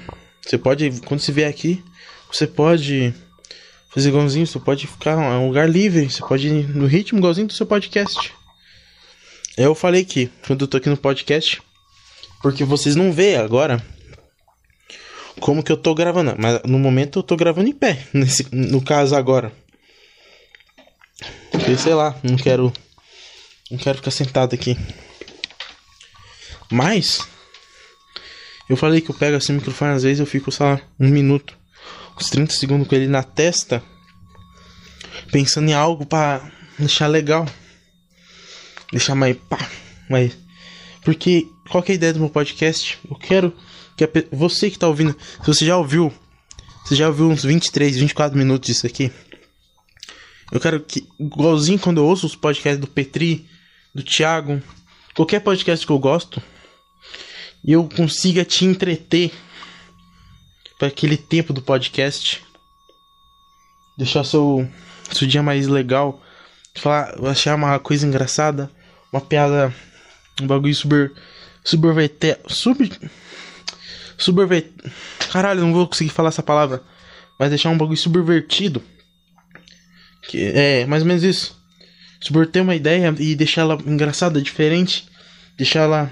[0.49, 1.83] você pode, quando você vier aqui,
[2.27, 3.13] você pode
[3.89, 7.47] fazer igualzinho, você pode ficar em um lugar livre, você pode ir no ritmo igualzinho
[7.47, 8.33] do seu podcast.
[9.57, 11.61] Eu falei que quando eu tô aqui no podcast,
[12.41, 13.83] porque vocês não vê agora
[15.39, 18.81] como que eu tô gravando, mas no momento eu tô gravando em pé, nesse, no
[18.81, 19.51] caso agora.
[21.51, 22.71] Porque sei lá, não quero
[23.69, 24.77] não quero ficar sentado aqui.
[26.71, 27.27] Mas
[28.69, 31.57] eu falei que eu pego assim o microfone, às vezes eu fico, só um minuto,
[32.19, 33.81] uns 30 segundos com ele na testa,
[35.31, 37.47] pensando em algo para deixar legal.
[38.91, 39.69] Deixar mais pá,
[40.09, 40.37] mais.
[41.03, 42.99] Porque qual é a ideia do meu podcast?
[43.09, 43.55] Eu quero
[43.95, 46.11] que a, você que tá ouvindo, se você já ouviu,
[46.83, 49.11] você já ouviu uns 23, 24 minutos disso aqui.
[50.51, 53.47] Eu quero que, igualzinho quando eu ouço os podcasts do Petri,
[53.93, 54.61] do Thiago,
[55.15, 56.41] qualquer podcast que eu gosto,
[57.63, 59.31] eu consiga te entreter
[60.79, 62.43] para aquele tempo do podcast.
[63.95, 64.67] Deixar seu,
[65.11, 66.19] seu dia mais legal.
[66.75, 68.71] Falar, achar uma coisa engraçada,
[69.13, 69.71] uma piada,
[70.41, 71.13] um bagulho super.
[71.63, 72.39] Subverter.
[72.47, 72.91] Sub.
[74.17, 74.91] Subverter.
[75.31, 76.81] Caralho, não vou conseguir falar essa palavra.
[77.37, 78.81] Mas deixar um bagulho subvertido.
[80.29, 81.55] Que é mais ou menos isso.
[82.21, 85.07] Subverter uma ideia e deixar ela engraçada, diferente.
[85.57, 86.11] Deixar ela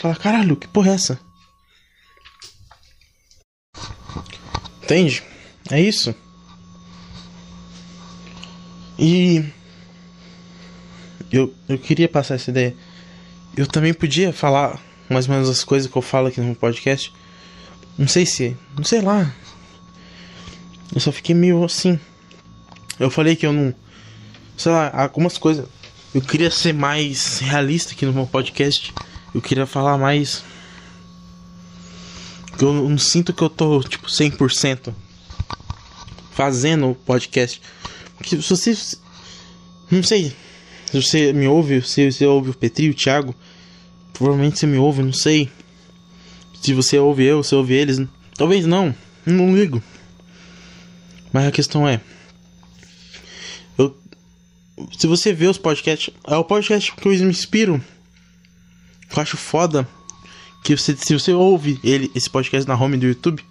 [0.00, 1.20] Fala, caralho, que porra é essa?
[4.90, 5.22] Entende?
[5.70, 6.12] É isso.
[8.98, 9.44] E
[11.30, 12.74] eu, eu queria passar essa ideia.
[13.56, 17.14] Eu também podia falar mais ou menos as coisas que eu falo aqui no podcast.
[17.96, 18.56] Não sei se.
[18.76, 19.32] Não sei lá.
[20.92, 21.96] Eu só fiquei meio assim.
[22.98, 23.72] Eu falei que eu não.
[24.56, 25.68] Sei lá, algumas coisas.
[26.12, 28.92] Eu queria ser mais realista aqui no meu podcast.
[29.32, 30.42] Eu queria falar mais.
[32.60, 34.92] Eu não sinto que eu tô, tipo, 100%
[36.32, 37.60] fazendo o podcast.
[38.16, 38.76] Porque se você.
[39.90, 40.34] Não sei.
[40.86, 43.34] Se você me ouve, se você ouve o Petri, o Thiago.
[44.12, 45.50] Provavelmente você me ouve, não sei.
[46.60, 48.00] Se você ouve eu, se ouve eles.
[48.34, 48.94] Talvez não.
[49.24, 49.82] Não ligo.
[51.32, 52.00] Mas a questão é.
[53.78, 53.96] Eu,
[54.98, 56.12] se você vê os podcasts.
[56.26, 57.82] É o podcast que eu me inspiro.
[59.14, 59.88] Eu acho foda.
[60.62, 63.44] Que você, se você ouve ele, esse podcast na home do YouTube.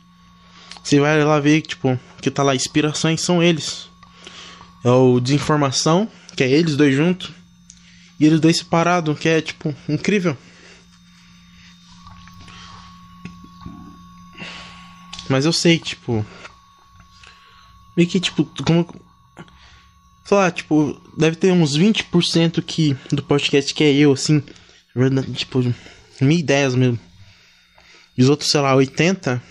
[0.83, 3.89] Você vai lá ver, tipo, que tá lá, inspirações são eles.
[4.83, 7.31] É o Desinformação, que é eles dois juntos.
[8.19, 10.37] E eles dois separados, que é, tipo, incrível.
[15.29, 16.25] Mas eu sei, tipo.
[17.95, 18.87] Meio que, tipo, como.
[20.25, 24.43] Sei lá, tipo, deve ter uns 20% que, do podcast que é eu, assim.
[25.35, 25.73] Tipo,
[26.25, 26.99] minha ideias mesmo.
[28.17, 29.41] E os outros, sei lá, 80%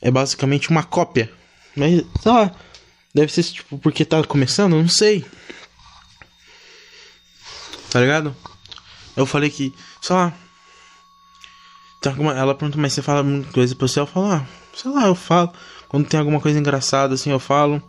[0.00, 1.32] é basicamente uma cópia.
[1.76, 2.54] Mas, sei lá.
[3.14, 5.24] Deve ser, tipo, porque tá começando, não sei.
[7.90, 8.34] Tá ligado?
[9.14, 10.32] Eu falei que, sei lá.
[12.36, 14.00] Ela perguntou, mas você fala muita coisa pra você?
[14.00, 15.52] Eu falo, ah, sei lá, eu falo.
[15.88, 17.82] Quando tem alguma coisa engraçada assim, eu falo.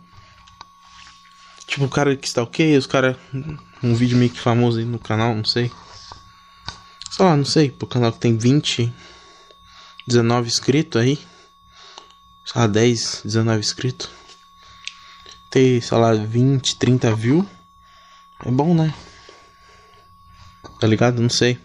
[1.66, 3.18] Tipo, o cara que está ok, os cara.
[3.82, 5.70] Um vídeo meio que famoso aí no canal, não sei.
[7.14, 7.70] Sei lá, não sei.
[7.70, 8.92] Pro canal que tem 20,
[10.04, 11.16] 19 inscritos aí.
[12.44, 14.10] Sei lá, 10, 19 inscritos.
[15.48, 17.46] Ter, sei lá, 20, 30 views.
[18.44, 18.92] É bom, né?
[20.80, 21.22] Tá ligado?
[21.22, 21.56] Não sei.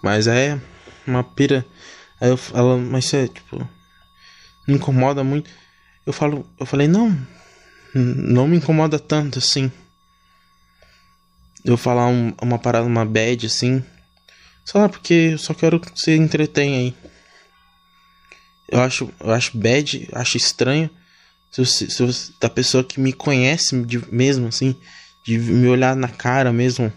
[0.00, 0.58] Mas é
[1.06, 1.66] uma pira.
[2.18, 3.68] Aí eu, ela, mas é tipo,
[4.66, 5.50] me incomoda muito.
[6.06, 7.14] Eu falo, eu falei, não,
[7.94, 9.70] não me incomoda tanto assim.
[11.64, 13.84] Eu falar um, uma parada, uma bad assim.
[14.74, 16.94] Lá, porque eu só quero que você entretenha aí.
[18.68, 20.88] Eu acho, eu acho bad, acho estranho.
[21.50, 24.76] Se se da pessoa que me conhece de, mesmo, assim,
[25.24, 26.92] de me olhar na cara mesmo,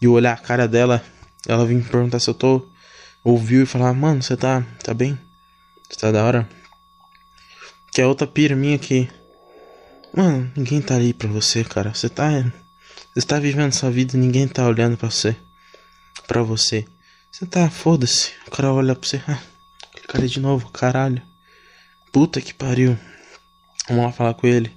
[0.00, 1.02] e olhar a cara dela,
[1.46, 2.66] ela vir me perguntar se eu tô
[3.24, 5.18] ouviu e falar, mano, você tá, tá bem?
[5.88, 6.48] Você tá da hora?
[7.92, 9.08] Que é outra pira minha que.
[10.14, 11.94] Mano, ninguém tá ali pra você, cara.
[11.94, 12.30] Você tá.
[13.14, 15.36] Você tá vivendo sua vida e ninguém tá olhando pra você.
[16.26, 16.84] Pra você.
[17.30, 18.32] Você tá, foda-se.
[18.46, 19.22] O cara olha pra você.
[19.28, 21.22] Ah, cara de novo, caralho.
[22.12, 22.98] Puta que pariu.
[23.88, 24.72] Vamos lá falar com ele.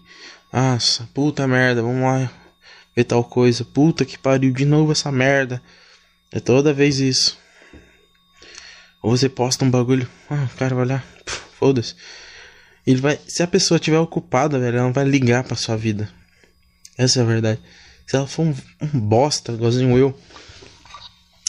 [0.51, 2.29] Nossa, puta merda, vamos lá
[2.95, 3.63] ver tal coisa.
[3.63, 5.61] Puta que pariu, de novo essa merda.
[6.31, 7.37] É toda vez isso.
[9.01, 11.05] Ou você posta um bagulho, ah, o cara vai olhar,
[11.57, 11.95] foda-se.
[12.85, 16.09] Ele vai, se a pessoa estiver ocupada, velho, ela não vai ligar pra sua vida.
[16.97, 17.59] Essa é a verdade.
[18.11, 20.19] Se ela for um, um bosta, igualzinho eu,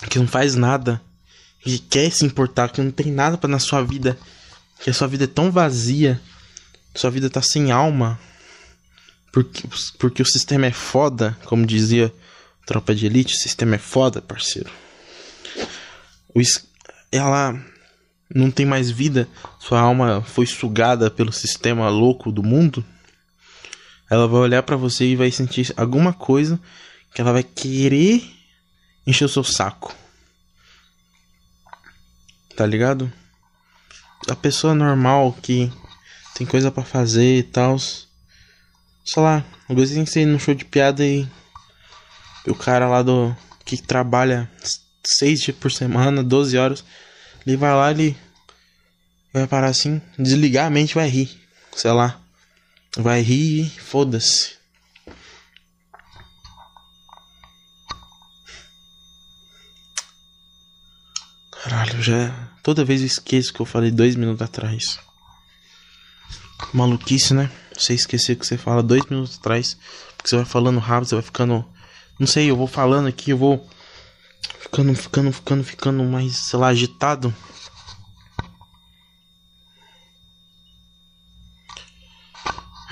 [0.08, 1.02] que não faz nada,
[1.58, 4.16] que quer se importar, que não tem nada para na sua vida,
[4.78, 6.20] que a sua vida é tão vazia,
[6.94, 8.16] sua vida tá sem alma,
[9.32, 12.14] porque, porque o sistema é foda, como dizia
[12.64, 14.70] Tropa de Elite, o sistema é foda, parceiro.
[16.32, 16.40] O,
[17.10, 17.60] ela
[18.32, 22.84] não tem mais vida, sua alma foi sugada pelo sistema louco do mundo,
[24.12, 26.60] ela vai olhar para você e vai sentir alguma coisa
[27.14, 28.22] que ela vai querer
[29.06, 29.94] encher o seu saco.
[32.54, 33.10] Tá ligado?
[34.28, 35.72] A pessoa normal que
[36.34, 38.02] tem coisa para fazer e tal, sei
[39.16, 41.26] lá, eu gostei de ser num show de piada e
[42.46, 44.46] o cara lá do que trabalha
[45.02, 46.84] seis dias por semana, 12 horas.
[47.46, 48.14] Ele vai lá, ele
[49.32, 51.30] vai parar assim, desligar a mente vai rir.
[51.74, 52.21] Sei lá.
[52.96, 54.54] Vai rir foda-se.
[61.50, 62.50] Caralho, já.
[62.62, 64.98] Toda vez eu esqueço que eu falei dois minutos atrás.
[66.72, 67.50] Maluquice, né?
[67.76, 69.76] Você esquecer que você fala dois minutos atrás.
[70.16, 71.64] Porque você vai falando rápido, você vai ficando.
[72.18, 73.66] Não sei, eu vou falando aqui, eu vou
[74.60, 77.34] ficando, ficando, ficando, ficando mais, sei lá, agitado.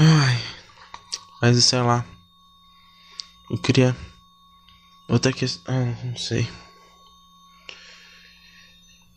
[0.02, 0.42] Ai,
[1.42, 2.06] mas sei lá.
[3.50, 3.94] Eu queria.
[5.06, 5.74] Outra questão.
[5.74, 6.48] Ah, não sei.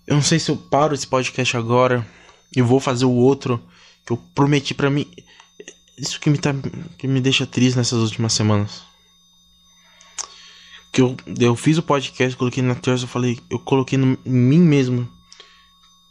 [0.06, 2.06] Eu não sei se eu paro esse podcast agora.
[2.54, 3.64] e vou fazer o outro
[4.06, 5.10] que eu prometi para mim.
[5.98, 6.54] Isso que me tá
[6.98, 8.82] que me deixa triste nessas últimas semanas.
[10.92, 14.32] Que eu, eu fiz o podcast, coloquei na terça, eu falei, eu coloquei no, em
[14.32, 15.10] mim mesmo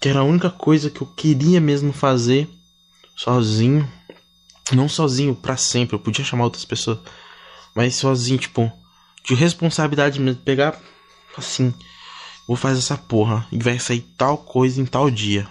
[0.00, 2.48] que era a única coisa que eu queria mesmo fazer
[3.14, 3.86] sozinho.
[4.70, 6.98] Não sozinho para sempre, eu podia chamar outras pessoas,
[7.74, 8.70] mas sozinho, tipo,
[9.24, 10.78] de responsabilidade mesmo, pegar
[11.36, 11.74] assim,
[12.46, 15.48] vou fazer essa porra e vai sair tal coisa em tal dia.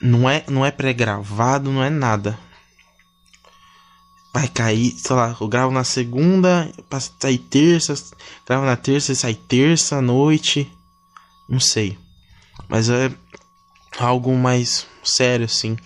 [0.00, 2.38] Não é, não é pré-gravado, não é nada.
[4.34, 6.72] Vai cair, sei lá, eu gravo na segunda,
[7.20, 7.94] sair terça,
[8.46, 10.70] gravo na terça e sai terça noite.
[11.48, 11.98] Não sei.
[12.68, 13.12] Mas é
[13.98, 15.76] algo mais sério assim.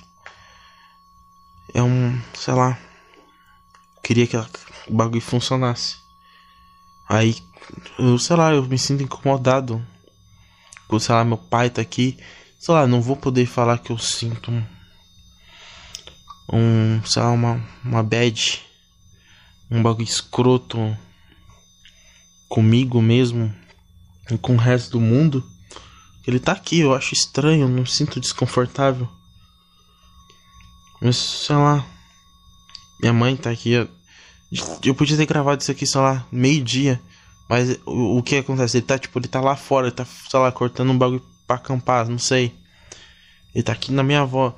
[1.74, 2.78] É um, sei lá,
[4.02, 4.46] queria que o
[4.88, 5.96] bagulho funcionasse.
[7.08, 7.36] Aí,
[7.98, 9.84] eu, sei lá, eu me sinto incomodado.
[10.88, 12.18] Por, sei lá, meu pai tá aqui.
[12.58, 14.64] Sei lá, não vou poder falar que eu sinto um.
[16.52, 18.62] Um, sei lá, uma, uma bad.
[19.70, 20.96] Um bagulho escroto
[22.48, 23.52] comigo mesmo
[24.30, 25.44] e com o resto do mundo.
[26.26, 29.08] Ele tá aqui, eu acho estranho, não sinto desconfortável.
[31.06, 31.86] Mas, sei lá.
[33.00, 33.74] Minha mãe tá aqui.
[34.84, 37.00] Eu podia ter gravado isso aqui, sei lá, meio-dia.
[37.48, 38.78] Mas o, o, que acontece?
[38.78, 41.54] Ele tá, tipo, ele tá lá fora, ele tá, sei lá, cortando um bagulho pra
[41.54, 42.52] acampar, não sei.
[43.54, 44.52] Ele tá aqui na minha avó.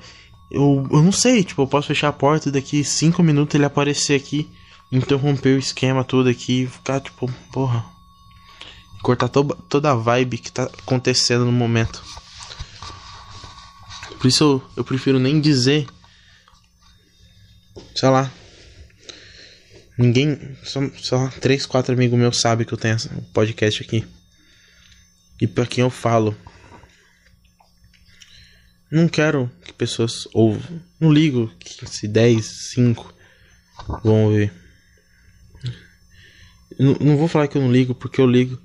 [0.51, 3.67] Eu, eu não sei, tipo, eu posso fechar a porta e daqui cinco minutos ele
[3.67, 4.51] aparecer aqui,
[4.91, 7.85] interromper o esquema todo aqui e ficar, tipo, porra.
[9.03, 12.03] Cortar to toda a vibe que tá acontecendo no momento.
[14.19, 15.87] Por isso eu, eu prefiro nem dizer.
[17.95, 18.33] Sei lá,
[19.99, 24.07] Ninguém, só, só três, quatro amigos meus sabem que eu tenho um podcast aqui.
[25.41, 26.37] E para quem eu falo.
[28.89, 30.81] Não quero que pessoas ouvam.
[31.01, 33.13] Não ligo que se 10, 5
[34.05, 34.53] vão ouvir.
[36.79, 38.57] Não, não vou falar que eu não ligo, porque eu ligo.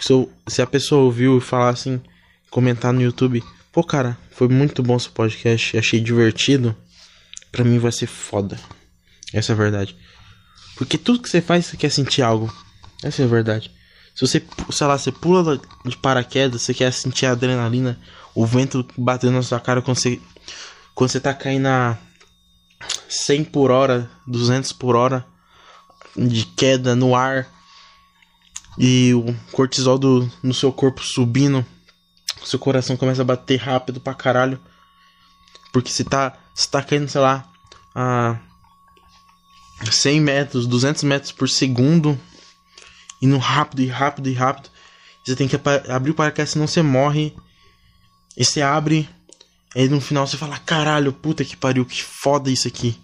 [0.00, 2.00] Se, eu, se a pessoa ouviu e falar assim,
[2.50, 6.74] comentar no YouTube, pô cara, foi muito bom seu podcast, achei divertido.
[7.54, 8.58] Pra mim vai ser foda.
[9.32, 9.96] Essa é a verdade.
[10.76, 12.52] Porque tudo que você faz, você quer sentir algo.
[13.00, 13.70] Essa é a verdade.
[14.12, 17.96] Se você, sei lá, você pula de paraquedas, você quer sentir a adrenalina,
[18.34, 20.20] o vento batendo na sua cara quando você,
[20.96, 21.96] quando você tá caindo a
[23.08, 25.24] 100 por hora, 200 por hora
[26.16, 27.48] de queda no ar
[28.76, 31.64] e o cortisol do, no seu corpo subindo,
[32.44, 34.60] seu coração começa a bater rápido pra caralho.
[35.74, 37.44] Porque você tá, você tá caindo, sei lá,
[37.92, 38.38] a
[39.90, 42.16] 100 metros, 200 metros por segundo,
[43.20, 44.70] indo rápido e rápido e rápido.
[45.24, 45.58] Você tem que
[45.90, 47.34] abrir o paraquedas, senão você morre.
[48.36, 49.08] E você abre,
[49.74, 52.96] aí no final você fala: caralho, puta que pariu, que foda isso aqui.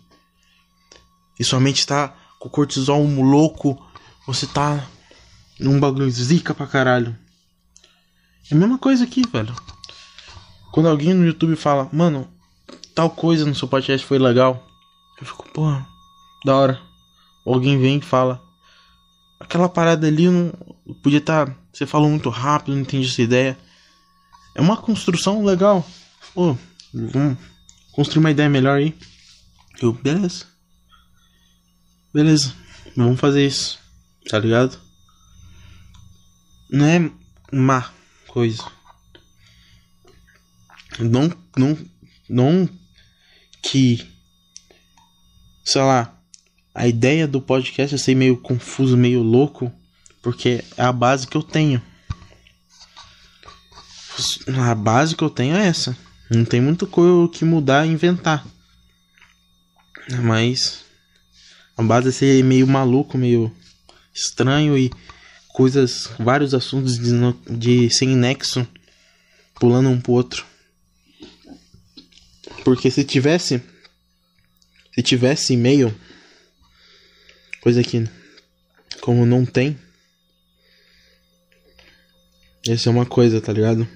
[1.40, 3.85] E sua mente tá com o cortisol louco,
[4.28, 4.87] você tá
[5.59, 7.18] num bagulho zica pra caralho.
[8.48, 9.56] É a mesma coisa aqui, velho.
[10.70, 12.30] Quando alguém no YouTube fala, mano,
[13.01, 14.63] tal coisa no seu podcast foi legal,
[15.19, 15.89] eu fico, porra,
[16.45, 16.83] da hora.
[17.47, 18.43] Alguém vem e fala.
[19.41, 20.53] Aquela parada ali não
[21.03, 21.47] podia estar.
[21.47, 23.59] Tá, você falou muito rápido, não entendi essa ideia.
[24.55, 25.83] É uma construção legal.
[26.35, 26.55] Pô,
[26.93, 27.39] vamos
[27.93, 28.95] construir uma ideia melhor aí.
[29.81, 30.45] Eu, beleza.
[32.13, 32.55] Beleza.
[32.95, 33.79] Vamos fazer isso.
[34.29, 34.79] Tá ligado?
[36.71, 37.11] Não é
[37.51, 37.91] má
[38.27, 38.63] coisa.
[40.99, 41.79] Não, não,
[42.29, 42.80] não
[43.62, 44.07] que,
[45.64, 46.14] sei lá,
[46.75, 49.73] a ideia do podcast é ser meio confuso, meio louco,
[50.23, 51.83] porque é a base que eu tenho.
[54.59, 55.96] A base que eu tenho é essa.
[56.31, 58.46] Não tem muito coisa que mudar e inventar.
[60.23, 60.85] Mas
[61.77, 63.53] a base é ser meio maluco, meio
[64.15, 64.90] estranho e
[65.48, 67.11] coisas, vários assuntos de,
[67.50, 68.67] de sem nexo
[69.54, 70.50] pulando um pro outro.
[72.65, 73.63] Porque se tivesse
[74.94, 75.94] se tivesse e-mail
[77.61, 78.08] Coisa que,
[79.02, 79.79] como não tem,
[82.67, 83.87] essa é uma coisa, tá ligado?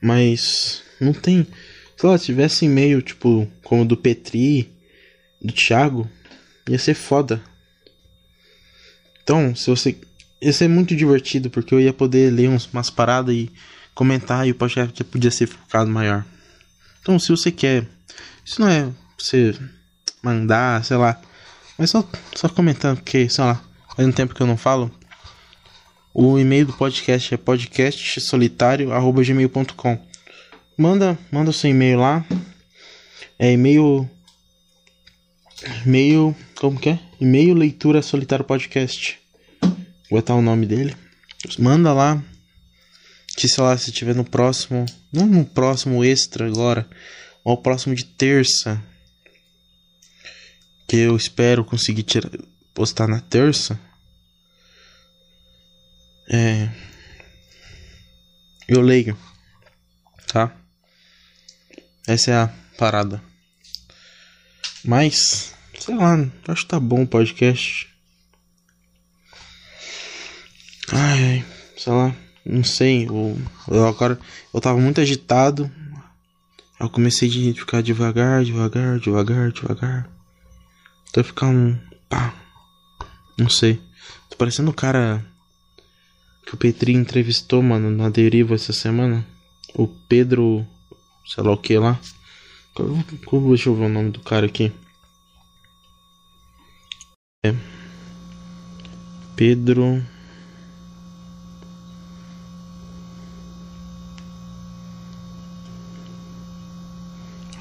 [0.00, 1.46] Mas não tem.
[1.96, 4.68] Se lá, tivesse e-mail, tipo, como do Petri,
[5.40, 6.10] do Thiago,
[6.68, 7.40] ia ser foda.
[9.22, 9.96] Então, se você.
[10.40, 13.48] Ia ser muito divertido, porque eu ia poder ler umas paradas e
[13.94, 16.24] comentar e o podcast podia ser focado maior.
[17.00, 17.86] Então, se você quer.
[18.44, 19.58] Isso não é você
[20.22, 21.20] mandar, sei lá.
[21.78, 23.62] Mas só, só comentando, porque, sei lá,
[23.96, 24.90] faz um tempo que eu não falo.
[26.14, 30.12] O e-mail do podcast é podcastsolitário.gmail.com
[30.76, 32.24] manda, manda seu e-mail lá.
[33.38, 34.08] É e-mail.
[35.86, 36.34] E-mail.
[36.56, 36.98] Como que é?
[37.20, 39.18] E-mail leitura solitário podcast.
[39.60, 40.94] Vou botar o nome dele.
[41.58, 42.22] Manda lá.
[43.36, 44.86] Que sei lá, se tiver no próximo.
[45.12, 46.88] Não no próximo extra agora.
[47.44, 48.82] Ou próximo de terça.
[50.86, 52.30] Que eu espero conseguir tirar,
[52.74, 53.78] postar na terça.
[56.30, 56.70] É.
[58.68, 59.18] Eu leio.
[60.26, 60.54] Tá?
[62.06, 63.22] Essa é a parada.
[64.84, 66.16] Mas, sei lá,
[66.48, 67.88] acho que tá bom o podcast.
[70.90, 71.44] Ai,
[71.76, 72.14] sei lá,
[72.44, 73.06] não sei.
[73.06, 74.18] Eu, eu agora
[74.52, 75.70] eu tava muito agitado.
[76.80, 80.10] Eu comecei a ficar devagar, devagar, devagar, devagar.
[81.08, 81.78] Até ficar um.
[82.08, 82.34] pá.
[83.38, 83.80] Não sei.
[84.28, 85.24] Tô parecendo o cara
[86.44, 89.24] que o Petri entrevistou, mano, na deriva essa semana.
[89.74, 90.66] O Pedro.
[91.26, 91.98] sei lá o que lá.
[92.74, 94.72] Deixa eu ver o nome do cara aqui.
[97.44, 97.54] É.
[99.36, 100.02] Pedro.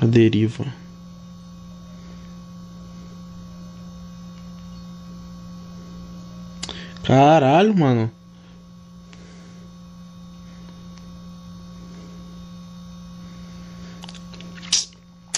[0.01, 0.65] A deriva.
[7.03, 8.11] Caralho, mano.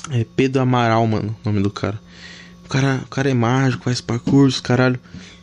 [0.10, 2.00] É Pedro Amaral, mano, o nome do cara.
[2.66, 5.00] O cara, o cara é mágico, faz parkour, caralho.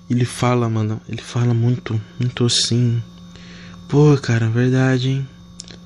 [0.08, 3.02] Ele fala, mano, ele fala muito, muito assim.
[3.86, 5.28] Pô, cara, verdade, hein?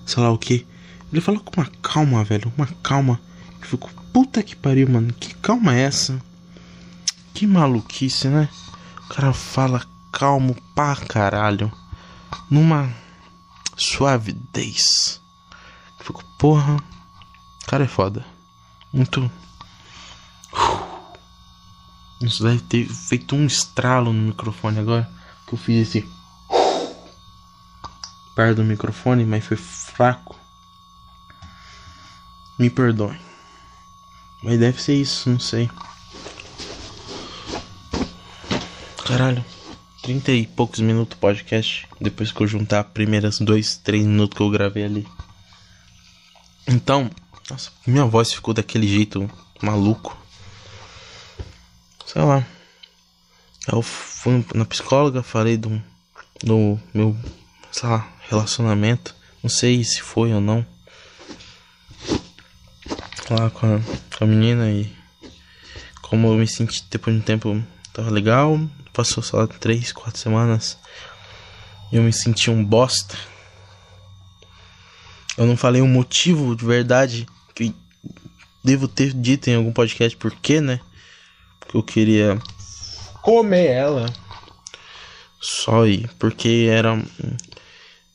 [0.07, 0.65] Sei lá o que.
[1.15, 3.21] Ele fala com uma calma, velho, uma calma.
[3.61, 6.21] Eu fico, puta que pariu, mano, que calma é essa?
[7.33, 8.49] Que maluquice, né?
[9.05, 11.73] O cara fala calmo pra caralho.
[12.51, 12.93] Numa
[13.77, 15.21] suavidez.
[16.01, 18.27] Eu fico, porra, o cara é foda
[18.93, 19.31] muito.
[22.21, 25.09] Isso deve ter feito um estralo no microfone agora.
[25.47, 26.09] Que eu fiz esse.
[28.35, 30.43] Perto do microfone, mas foi fraco.
[32.59, 33.17] Me perdoe.
[34.43, 35.71] Mas deve ser isso, não sei.
[39.05, 39.45] Caralho.
[40.03, 41.89] 30 e poucos minutos podcast.
[42.01, 45.09] Depois que eu juntar primeiras dois, três minutos que eu gravei ali.
[46.67, 47.11] Então,
[47.51, 49.31] nossa, minha voz ficou daquele jeito
[49.63, 50.17] maluco.
[52.07, 52.45] Sei lá.
[53.67, 55.83] Eu fui na psicóloga, falei do,
[56.43, 57.17] do meu,
[57.73, 59.15] sei lá, relacionamento.
[59.43, 60.67] Não sei se foi ou não.
[63.31, 63.81] Lá com a,
[64.19, 64.95] com a menina e
[66.03, 68.61] como eu me senti depois de um tempo tava legal.
[68.93, 70.79] Passou só três, quatro semanas.
[71.91, 73.17] E eu me senti um bosta.
[75.37, 77.75] Eu não falei o um motivo de verdade que
[78.63, 80.79] devo ter dito em algum podcast por quê, né?
[81.59, 82.39] Porque eu queria
[83.23, 84.13] comer ela.
[85.41, 86.97] Só aí, porque era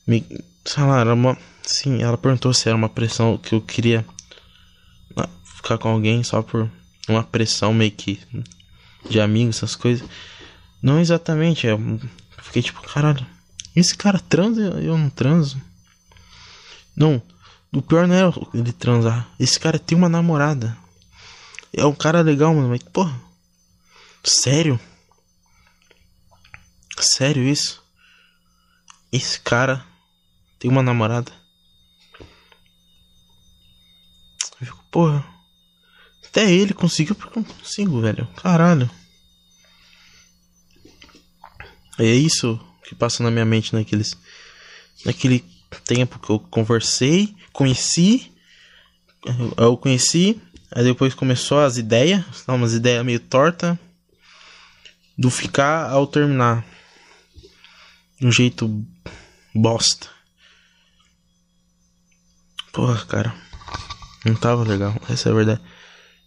[0.06, 0.24] me,
[0.64, 4.04] sei lá, era uma sim, ela perguntou se era uma pressão que eu queria
[5.60, 6.70] ficar com alguém só por
[7.08, 8.18] uma pressão meio que
[9.08, 10.08] de amigos, essas coisas.
[10.82, 11.78] Não exatamente, eu
[12.42, 13.24] fiquei tipo, caralho,
[13.76, 15.60] esse cara transa eu não transo.
[16.96, 17.22] Não,
[17.72, 18.22] o pior não é
[18.54, 19.28] ele transar.
[19.38, 20.76] Esse cara tem uma namorada.
[21.72, 23.18] É um cara legal, mano, mas porra.
[24.24, 24.80] Sério?
[26.98, 27.82] Sério isso?
[29.12, 29.84] Esse cara
[30.58, 31.32] tem uma namorada.
[34.60, 35.39] Eu fico, porra.
[36.30, 38.26] Até ele conseguiu porque eu não consigo, velho.
[38.36, 38.88] Caralho.
[41.98, 42.58] É isso
[42.88, 44.16] que passa na minha mente naqueles.
[45.04, 45.44] Naquele
[45.84, 48.32] tempo que eu conversei, conheci,
[49.56, 53.78] eu conheci, aí depois começou as ideias, umas ideias meio torta
[55.18, 56.64] do ficar ao terminar.
[58.18, 58.86] De um jeito
[59.54, 60.08] bosta.
[62.72, 63.34] Porra, cara.
[64.24, 65.60] Não tava legal, essa é a verdade.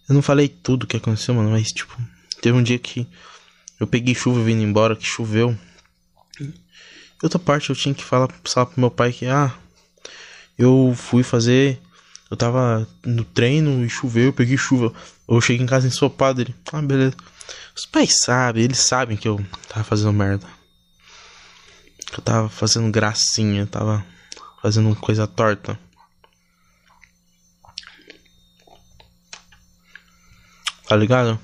[0.08, 1.96] Eu não falei tudo que aconteceu, mano, mas tipo,
[2.40, 3.06] teve um dia que
[3.80, 5.56] eu peguei chuva vindo embora, que choveu.
[7.22, 9.52] Outra parte eu tinha que falar, falar pro meu pai que, ah,
[10.58, 11.80] eu fui fazer.
[12.30, 14.92] Eu tava no treino e choveu, eu peguei chuva.
[15.28, 16.40] Eu cheguei em casa ensopado.
[16.40, 17.16] Ele, ah, beleza.
[17.74, 20.46] Os pais sabem, eles sabem que eu tava fazendo merda.
[22.06, 24.04] Que eu tava fazendo gracinha, tava
[24.62, 25.78] fazendo coisa torta.
[30.86, 31.40] Tá ligado?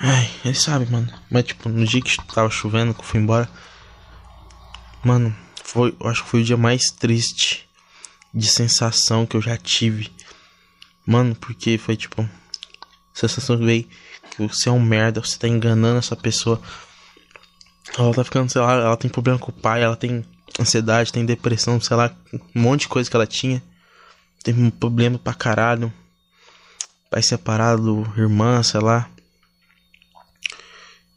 [0.00, 1.12] Ai, ele sabe, mano.
[1.30, 3.48] Mas, tipo, no dia que tava chovendo, que eu fui embora.
[5.04, 5.96] Mano, foi.
[6.00, 7.68] Eu acho que foi o dia mais triste
[8.32, 10.12] de sensação que eu já tive.
[11.06, 12.28] Mano, porque foi tipo.
[13.12, 13.88] Sensação que veio
[14.30, 16.60] que você é um merda, você tá enganando essa pessoa.
[17.98, 20.24] Ela tá ficando, sei lá, ela tem problema com o pai, ela tem
[20.58, 22.14] ansiedade, tem depressão, sei lá,
[22.54, 23.60] um monte de coisa que ela tinha.
[24.44, 25.92] Teve um problema pra caralho.
[27.10, 29.10] Pai separado, irmã, sei lá.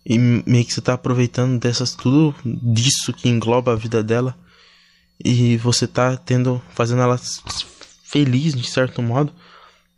[0.03, 4.35] E meio que você tá aproveitando dessas tudo disso que engloba a vida dela.
[5.23, 6.59] E você tá tendo.
[6.73, 7.19] fazendo ela
[8.03, 9.31] feliz de certo modo.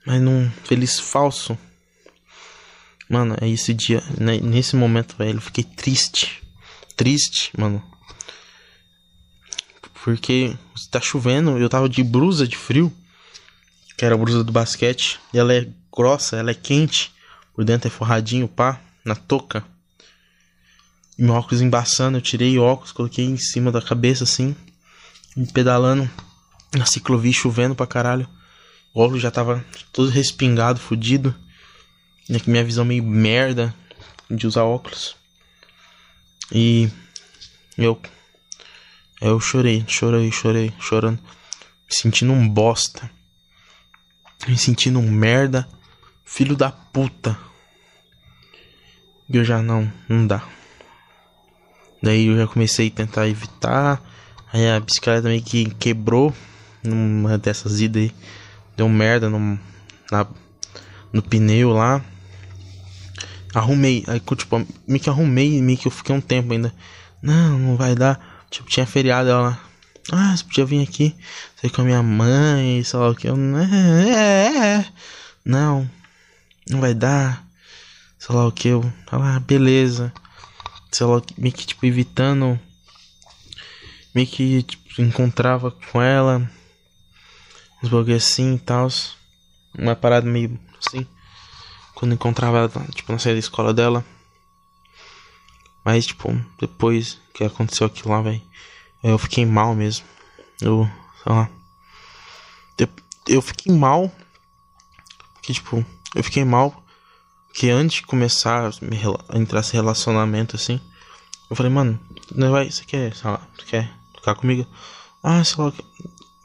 [0.06, 1.58] Mas num feliz falso.
[3.10, 4.04] Mano, é esse dia.
[4.20, 6.43] Né, nesse momento, velho, eu fiquei triste.
[6.96, 7.84] Triste, mano.
[10.04, 10.56] Porque
[10.92, 12.92] tá chovendo, eu tava de blusa de frio.
[13.98, 15.20] Que era a blusa do basquete.
[15.34, 17.12] E ela é grossa, ela é quente.
[17.54, 19.64] Por dentro é forradinho, pá, na touca.
[21.18, 24.56] E meu óculos embaçando, eu tirei o óculos, coloquei em cima da cabeça assim,
[25.54, 26.10] pedalando
[26.76, 28.28] na ciclovia, chovendo pra caralho.
[28.94, 31.36] O óculos já tava todo respingado, fudido.
[32.28, 33.74] E aqui minha visão meio merda
[34.30, 35.16] de usar óculos.
[36.54, 36.88] E
[37.76, 38.00] eu
[39.26, 43.10] eu chorei, chorei, chorei, chorando, me sentindo um bosta.
[44.46, 45.66] Me sentindo um merda,
[46.26, 47.40] filho da puta.
[49.30, 50.44] E eu já não, não dá.
[52.02, 54.04] Daí eu já comecei a tentar evitar.
[54.52, 56.34] Aí a bicicleta meio que quebrou
[56.84, 58.12] numa dessas idas aí.
[58.76, 59.58] Deu merda no,
[60.12, 60.28] na,
[61.14, 62.04] no pneu lá.
[63.54, 64.04] Arrumei.
[64.08, 65.62] Aí, tipo, meio que arrumei.
[65.62, 66.74] Meio que eu fiquei um tempo ainda.
[67.22, 68.46] Não, não vai dar.
[68.50, 69.60] Tipo, tinha feriado ela.
[70.12, 71.16] Ah, você podia vir aqui.
[71.60, 73.28] Sei com a minha mãe, sei lá o que.
[73.28, 73.70] Eu, é,
[74.10, 74.86] é, é.
[75.46, 75.90] Não,
[76.70, 77.46] não vai dar.
[78.20, 78.70] Sei lá o que.
[78.70, 80.12] Eu, ah, beleza
[80.94, 82.60] sei lá, meio que tipo evitando.
[84.14, 86.50] Meio que tipo, encontrava com ela.
[87.82, 88.88] Uns bagulho assim e tal.
[89.78, 91.08] Uma parada meio assim.
[92.04, 94.04] Quando encontrava ela, tipo, na saída da escola dela.
[95.86, 98.42] Mas, tipo, depois que aconteceu aquilo lá, velho.
[99.02, 100.06] Eu fiquei mal mesmo.
[100.60, 100.86] Eu,
[101.24, 101.50] sei lá.
[103.26, 104.14] Eu fiquei mal.
[105.42, 106.84] Que, tipo, eu fiquei mal
[107.54, 108.70] que antes de começar
[109.30, 110.82] a entrar esse relacionamento assim,
[111.50, 111.98] eu falei, mano,
[112.36, 114.68] não vai, você quer, sei lá, você quer ficar comigo?
[115.24, 115.74] Ah, sei lá,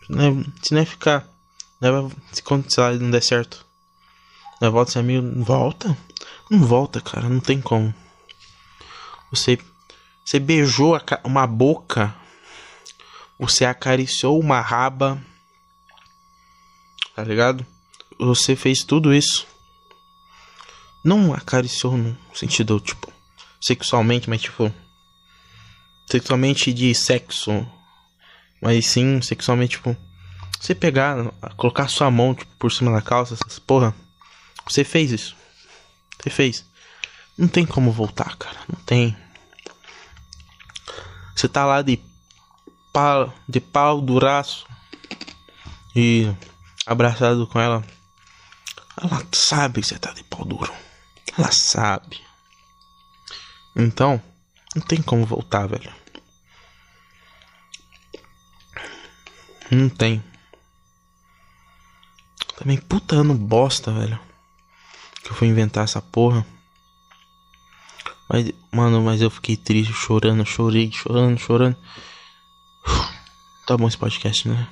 [0.08, 1.26] né, se não é ficar,
[1.80, 1.88] né,
[2.30, 3.66] se quando, sei lá, não der certo,
[4.60, 5.96] né, volta ser amigo, volta?
[6.50, 7.94] Não volta, cara, não tem como.
[9.30, 9.58] Você,
[10.24, 12.14] você beijou uma boca,
[13.38, 15.20] você acariciou uma raba,
[17.14, 17.64] tá ligado?
[18.18, 19.46] Você fez tudo isso
[21.08, 23.10] não acariciou no sentido, tipo,
[23.60, 24.72] sexualmente, mas tipo.
[26.10, 27.66] Sexualmente de sexo.
[28.62, 29.96] Mas sim, sexualmente, tipo.
[30.60, 33.94] Você pegar, colocar sua mão tipo, por cima da calça, essas porra.
[34.68, 35.36] Você fez isso.
[36.20, 36.64] Você fez.
[37.36, 38.58] Não tem como voltar, cara.
[38.68, 39.16] Não tem.
[41.34, 42.00] Você tá lá de
[42.92, 44.66] pau, de pau duraço.
[45.94, 46.30] E
[46.86, 47.84] abraçado com ela.
[49.00, 50.72] Ela sabe que você tá de pau duro.
[51.36, 52.20] Ela sabe.
[53.76, 54.20] Então,
[54.74, 55.92] não tem como voltar, velho.
[59.70, 60.22] Não tem.
[62.56, 64.18] Também puta ano bosta, velho.
[65.28, 66.44] Que eu fui inventar essa porra.
[68.30, 71.76] Mas, mano, mas eu fiquei triste, chorando, chorei, chorando, chorando.
[73.66, 74.66] Tá bom esse podcast, né?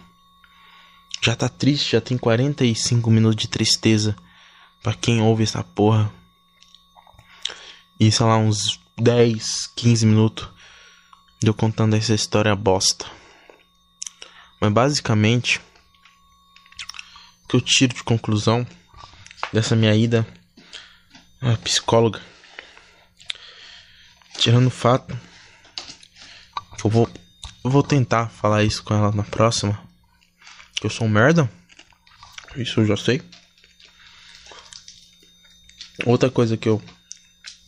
[1.20, 4.16] Já tá triste, já tem 45 minutos de tristeza.
[4.82, 6.10] Pra quem ouve essa porra.
[8.00, 10.48] E sei lá, uns 10, 15 minutos
[11.38, 13.04] de eu contando essa história bosta.
[14.58, 15.60] Mas basicamente,
[17.44, 18.66] o que eu tiro de conclusão
[19.52, 20.26] dessa minha ida
[21.52, 22.20] à psicóloga,
[24.38, 25.18] tirando o fato
[26.84, 27.10] eu vou,
[27.64, 29.82] eu vou tentar falar isso com ela na próxima,
[30.74, 31.50] que eu sou um merda,
[32.54, 33.22] isso eu já sei.
[36.04, 36.80] Outra coisa que eu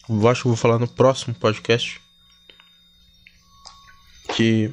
[0.09, 2.01] eu acho que vou falar no próximo podcast.
[4.35, 4.73] Que.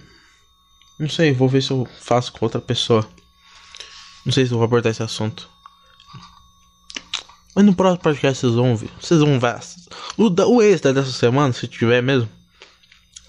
[0.98, 3.06] Não sei, vou ver se eu faço com outra pessoa.
[4.26, 5.50] Não sei se eu vou abordar esse assunto.
[7.56, 8.90] Mas no próximo podcast vocês vão ver.
[9.00, 9.60] Vocês vão ver.
[10.18, 12.30] O, o extra dessa semana, se tiver mesmo.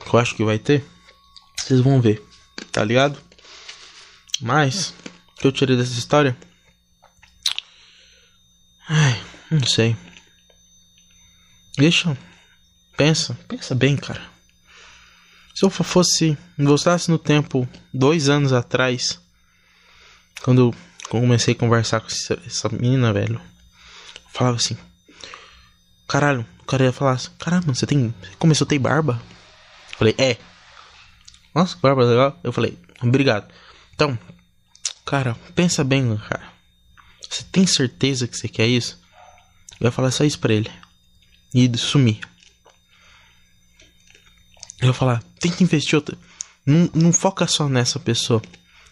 [0.05, 0.85] Que eu acho que vai ter.
[1.57, 2.21] Vocês vão ver.
[2.73, 3.17] Tá ligado?
[4.41, 4.93] Mas.
[5.31, 6.37] O que eu tirei dessa história?
[8.89, 9.97] Ai, não sei.
[11.79, 12.19] Deixa.
[12.97, 14.23] Pensa, pensa bem, cara.
[15.55, 16.37] Se eu fosse.
[16.59, 19.21] Voltasse no tempo dois anos atrás.
[20.43, 20.75] Quando eu
[21.09, 23.41] comecei a conversar com essa, essa menina, velho.
[24.37, 24.77] Falava assim.
[26.07, 28.15] Caralho, o cara ia falar assim: Caramba, você tem.
[28.39, 29.23] Começou a ter barba?
[29.93, 30.37] Eu falei, é.
[31.55, 32.39] Nossa, barba legal.
[32.45, 33.51] Eu falei, obrigado.
[33.95, 34.19] Então,
[35.07, 36.53] cara, pensa bem, cara.
[37.23, 39.01] Você tem certeza que você quer isso?
[39.81, 40.71] Eu ia falar só isso pra ele.
[41.55, 42.21] E sumir.
[44.83, 46.15] Eu ia falar, tem que investir outra.
[46.67, 48.43] Não, não foca só nessa pessoa.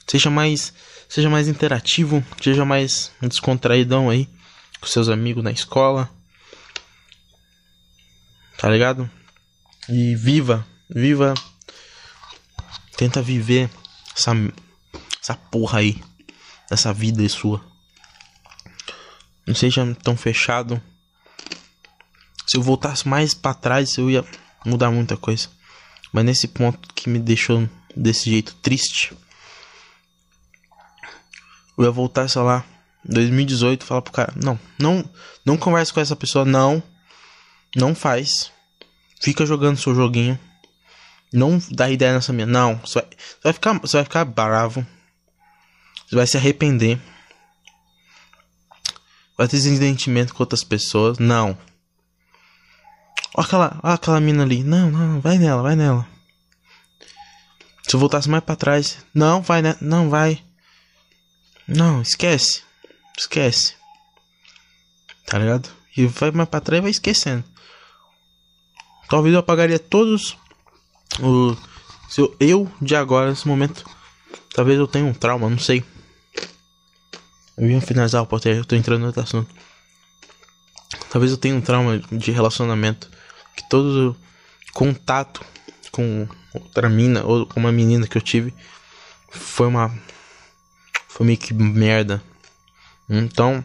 [0.07, 0.73] Seja mais.
[1.07, 2.25] Seja mais interativo.
[2.43, 4.27] Seja mais descontraidão aí.
[4.85, 6.11] Com seus amigos na escola.
[8.59, 9.11] Tá ligado?
[9.89, 10.67] E viva.
[10.91, 11.33] Viva.
[12.95, 13.71] Tenta viver
[14.15, 14.33] essa.
[15.23, 16.05] Essa porra aí.
[16.71, 17.65] Essa vida sua.
[19.47, 20.79] Não seja tão fechado.
[22.47, 24.23] Se eu voltasse mais para trás, eu ia
[24.67, 25.49] mudar muita coisa.
[26.13, 27.67] Mas nesse ponto que me deixou
[27.97, 29.17] desse jeito triste,
[31.79, 32.63] eu ia voltar, sei lá,
[33.05, 35.05] 2018 e falar pro cara: Não, não,
[35.45, 36.83] não converse com essa pessoa, não.
[37.77, 38.53] Não faz.
[39.21, 40.39] Fica jogando seu joguinho.
[41.33, 42.47] Não dá ideia nessa minha.
[42.47, 44.87] Não, você vai, você vai ficar, você vai ficar bravo.
[46.07, 47.01] Você vai se arrepender.
[49.37, 51.19] Vai ter desentendimento com outras pessoas.
[51.19, 51.59] Não.
[53.37, 54.63] Olha aquela, olha aquela mina ali.
[54.63, 56.07] Não, não, vai nela, vai nela.
[57.83, 59.77] Se eu voltasse mais para trás, não, vai, né?
[59.81, 60.43] Não vai.
[61.67, 62.64] Não, esquece.
[63.17, 63.75] Esquece.
[65.27, 65.69] Tá ligado?
[65.97, 67.45] E vai mais para trás e vai esquecendo.
[69.09, 70.37] Talvez eu apagaria todos
[71.21, 71.57] o
[72.09, 73.85] se eu, de agora nesse momento.
[74.55, 75.85] Talvez eu tenha um trauma, não sei.
[77.57, 79.53] Eu ia finalizar o poder, eu tô entrando no outro assunto.
[81.11, 83.11] Talvez eu tenha um trauma de relacionamento
[83.57, 84.17] que todo
[84.73, 85.45] contato
[85.91, 88.55] com outra mina ou com uma menina que eu tive
[89.31, 89.93] foi uma
[91.09, 92.23] foi meio que merda.
[93.09, 93.65] Então,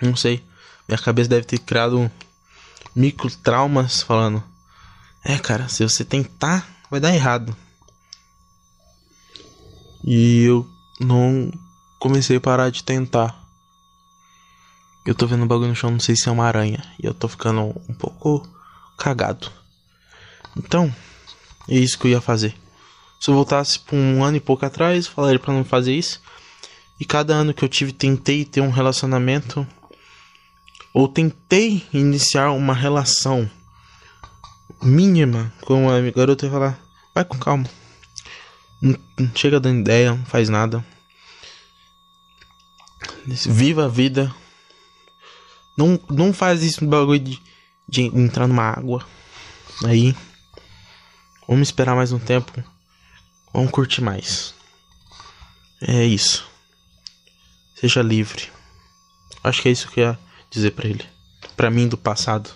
[0.00, 0.44] não sei,
[0.88, 2.10] minha cabeça deve ter criado
[2.94, 4.42] micro traumas falando:
[5.24, 7.56] "É, cara, se você tentar, vai dar errado".
[10.04, 10.68] E eu
[11.00, 11.52] não
[11.98, 13.40] comecei a parar de tentar.
[15.04, 16.82] Eu tô vendo um bagulho no chão, não sei se é uma aranha.
[17.00, 18.48] E eu tô ficando um pouco
[18.96, 19.50] cagado.
[20.56, 20.94] Então,
[21.68, 22.54] é isso que eu ia fazer.
[23.20, 26.20] Se eu voltasse por um ano e pouco atrás, falaria para não fazer isso.
[27.02, 29.66] E cada ano que eu tive, tentei ter um relacionamento.
[30.94, 33.50] Ou tentei iniciar uma relação
[34.80, 36.78] mínima com uma garota e falar:
[37.12, 37.68] vai com calma.
[38.80, 38.96] Não,
[39.34, 40.84] chega dando ideia, não faz nada.
[43.26, 44.32] Viva a vida.
[45.76, 47.42] Não, não faz isso no bagulho de
[47.88, 49.04] de entrar numa água.
[49.84, 50.14] Aí,
[51.48, 52.62] vamos esperar mais um tempo.
[53.52, 54.54] Vamos curtir mais.
[55.80, 56.51] É isso.
[57.82, 58.44] Seja livre.
[59.42, 60.18] Acho que é isso que eu ia
[60.48, 61.04] dizer para ele.
[61.56, 62.48] Para mim do passado.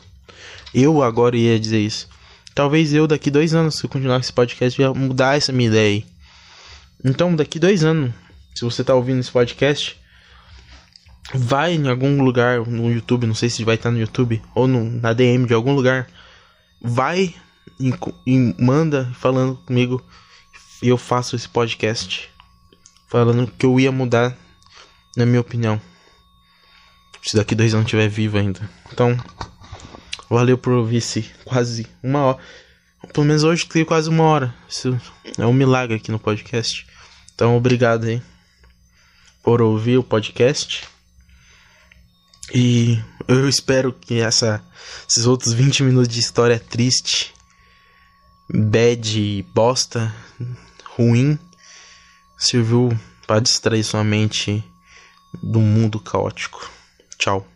[0.72, 2.08] Eu agora ia dizer isso.
[2.54, 5.88] Talvez eu daqui dois anos, se eu continuar esse podcast, ia mudar essa minha ideia
[5.88, 6.06] aí.
[7.04, 8.14] Então, daqui dois anos,
[8.54, 10.00] se você tá ouvindo esse podcast,
[11.34, 14.88] vai em algum lugar no YouTube, não sei se vai estar no YouTube ou no,
[14.88, 16.06] na DM de algum lugar,
[16.80, 17.34] vai
[17.80, 17.92] e,
[18.24, 20.00] e manda falando comigo
[20.80, 22.30] e eu faço esse podcast
[23.08, 24.45] falando que eu ia mudar
[25.16, 25.80] na minha opinião.
[27.22, 28.60] Se daqui dois anos estiver vivo ainda.
[28.92, 29.18] Então,
[30.30, 32.38] valeu por ouvir esse quase uma hora.
[33.12, 34.54] Pelo menos hoje tem quase uma hora.
[34.68, 35.00] Isso
[35.38, 36.86] é um milagre aqui no podcast.
[37.34, 38.22] Então, obrigado aí
[39.42, 40.84] por ouvir o podcast.
[42.54, 44.62] E eu espero que essa,
[45.08, 47.34] esses outros 20 minutos de história triste,
[48.48, 50.14] bad, bosta,
[50.96, 51.38] ruim,
[52.38, 52.96] serviu
[53.26, 54.64] para distrair sua mente
[55.42, 56.70] do mundo caótico.
[57.18, 57.46] Tchau.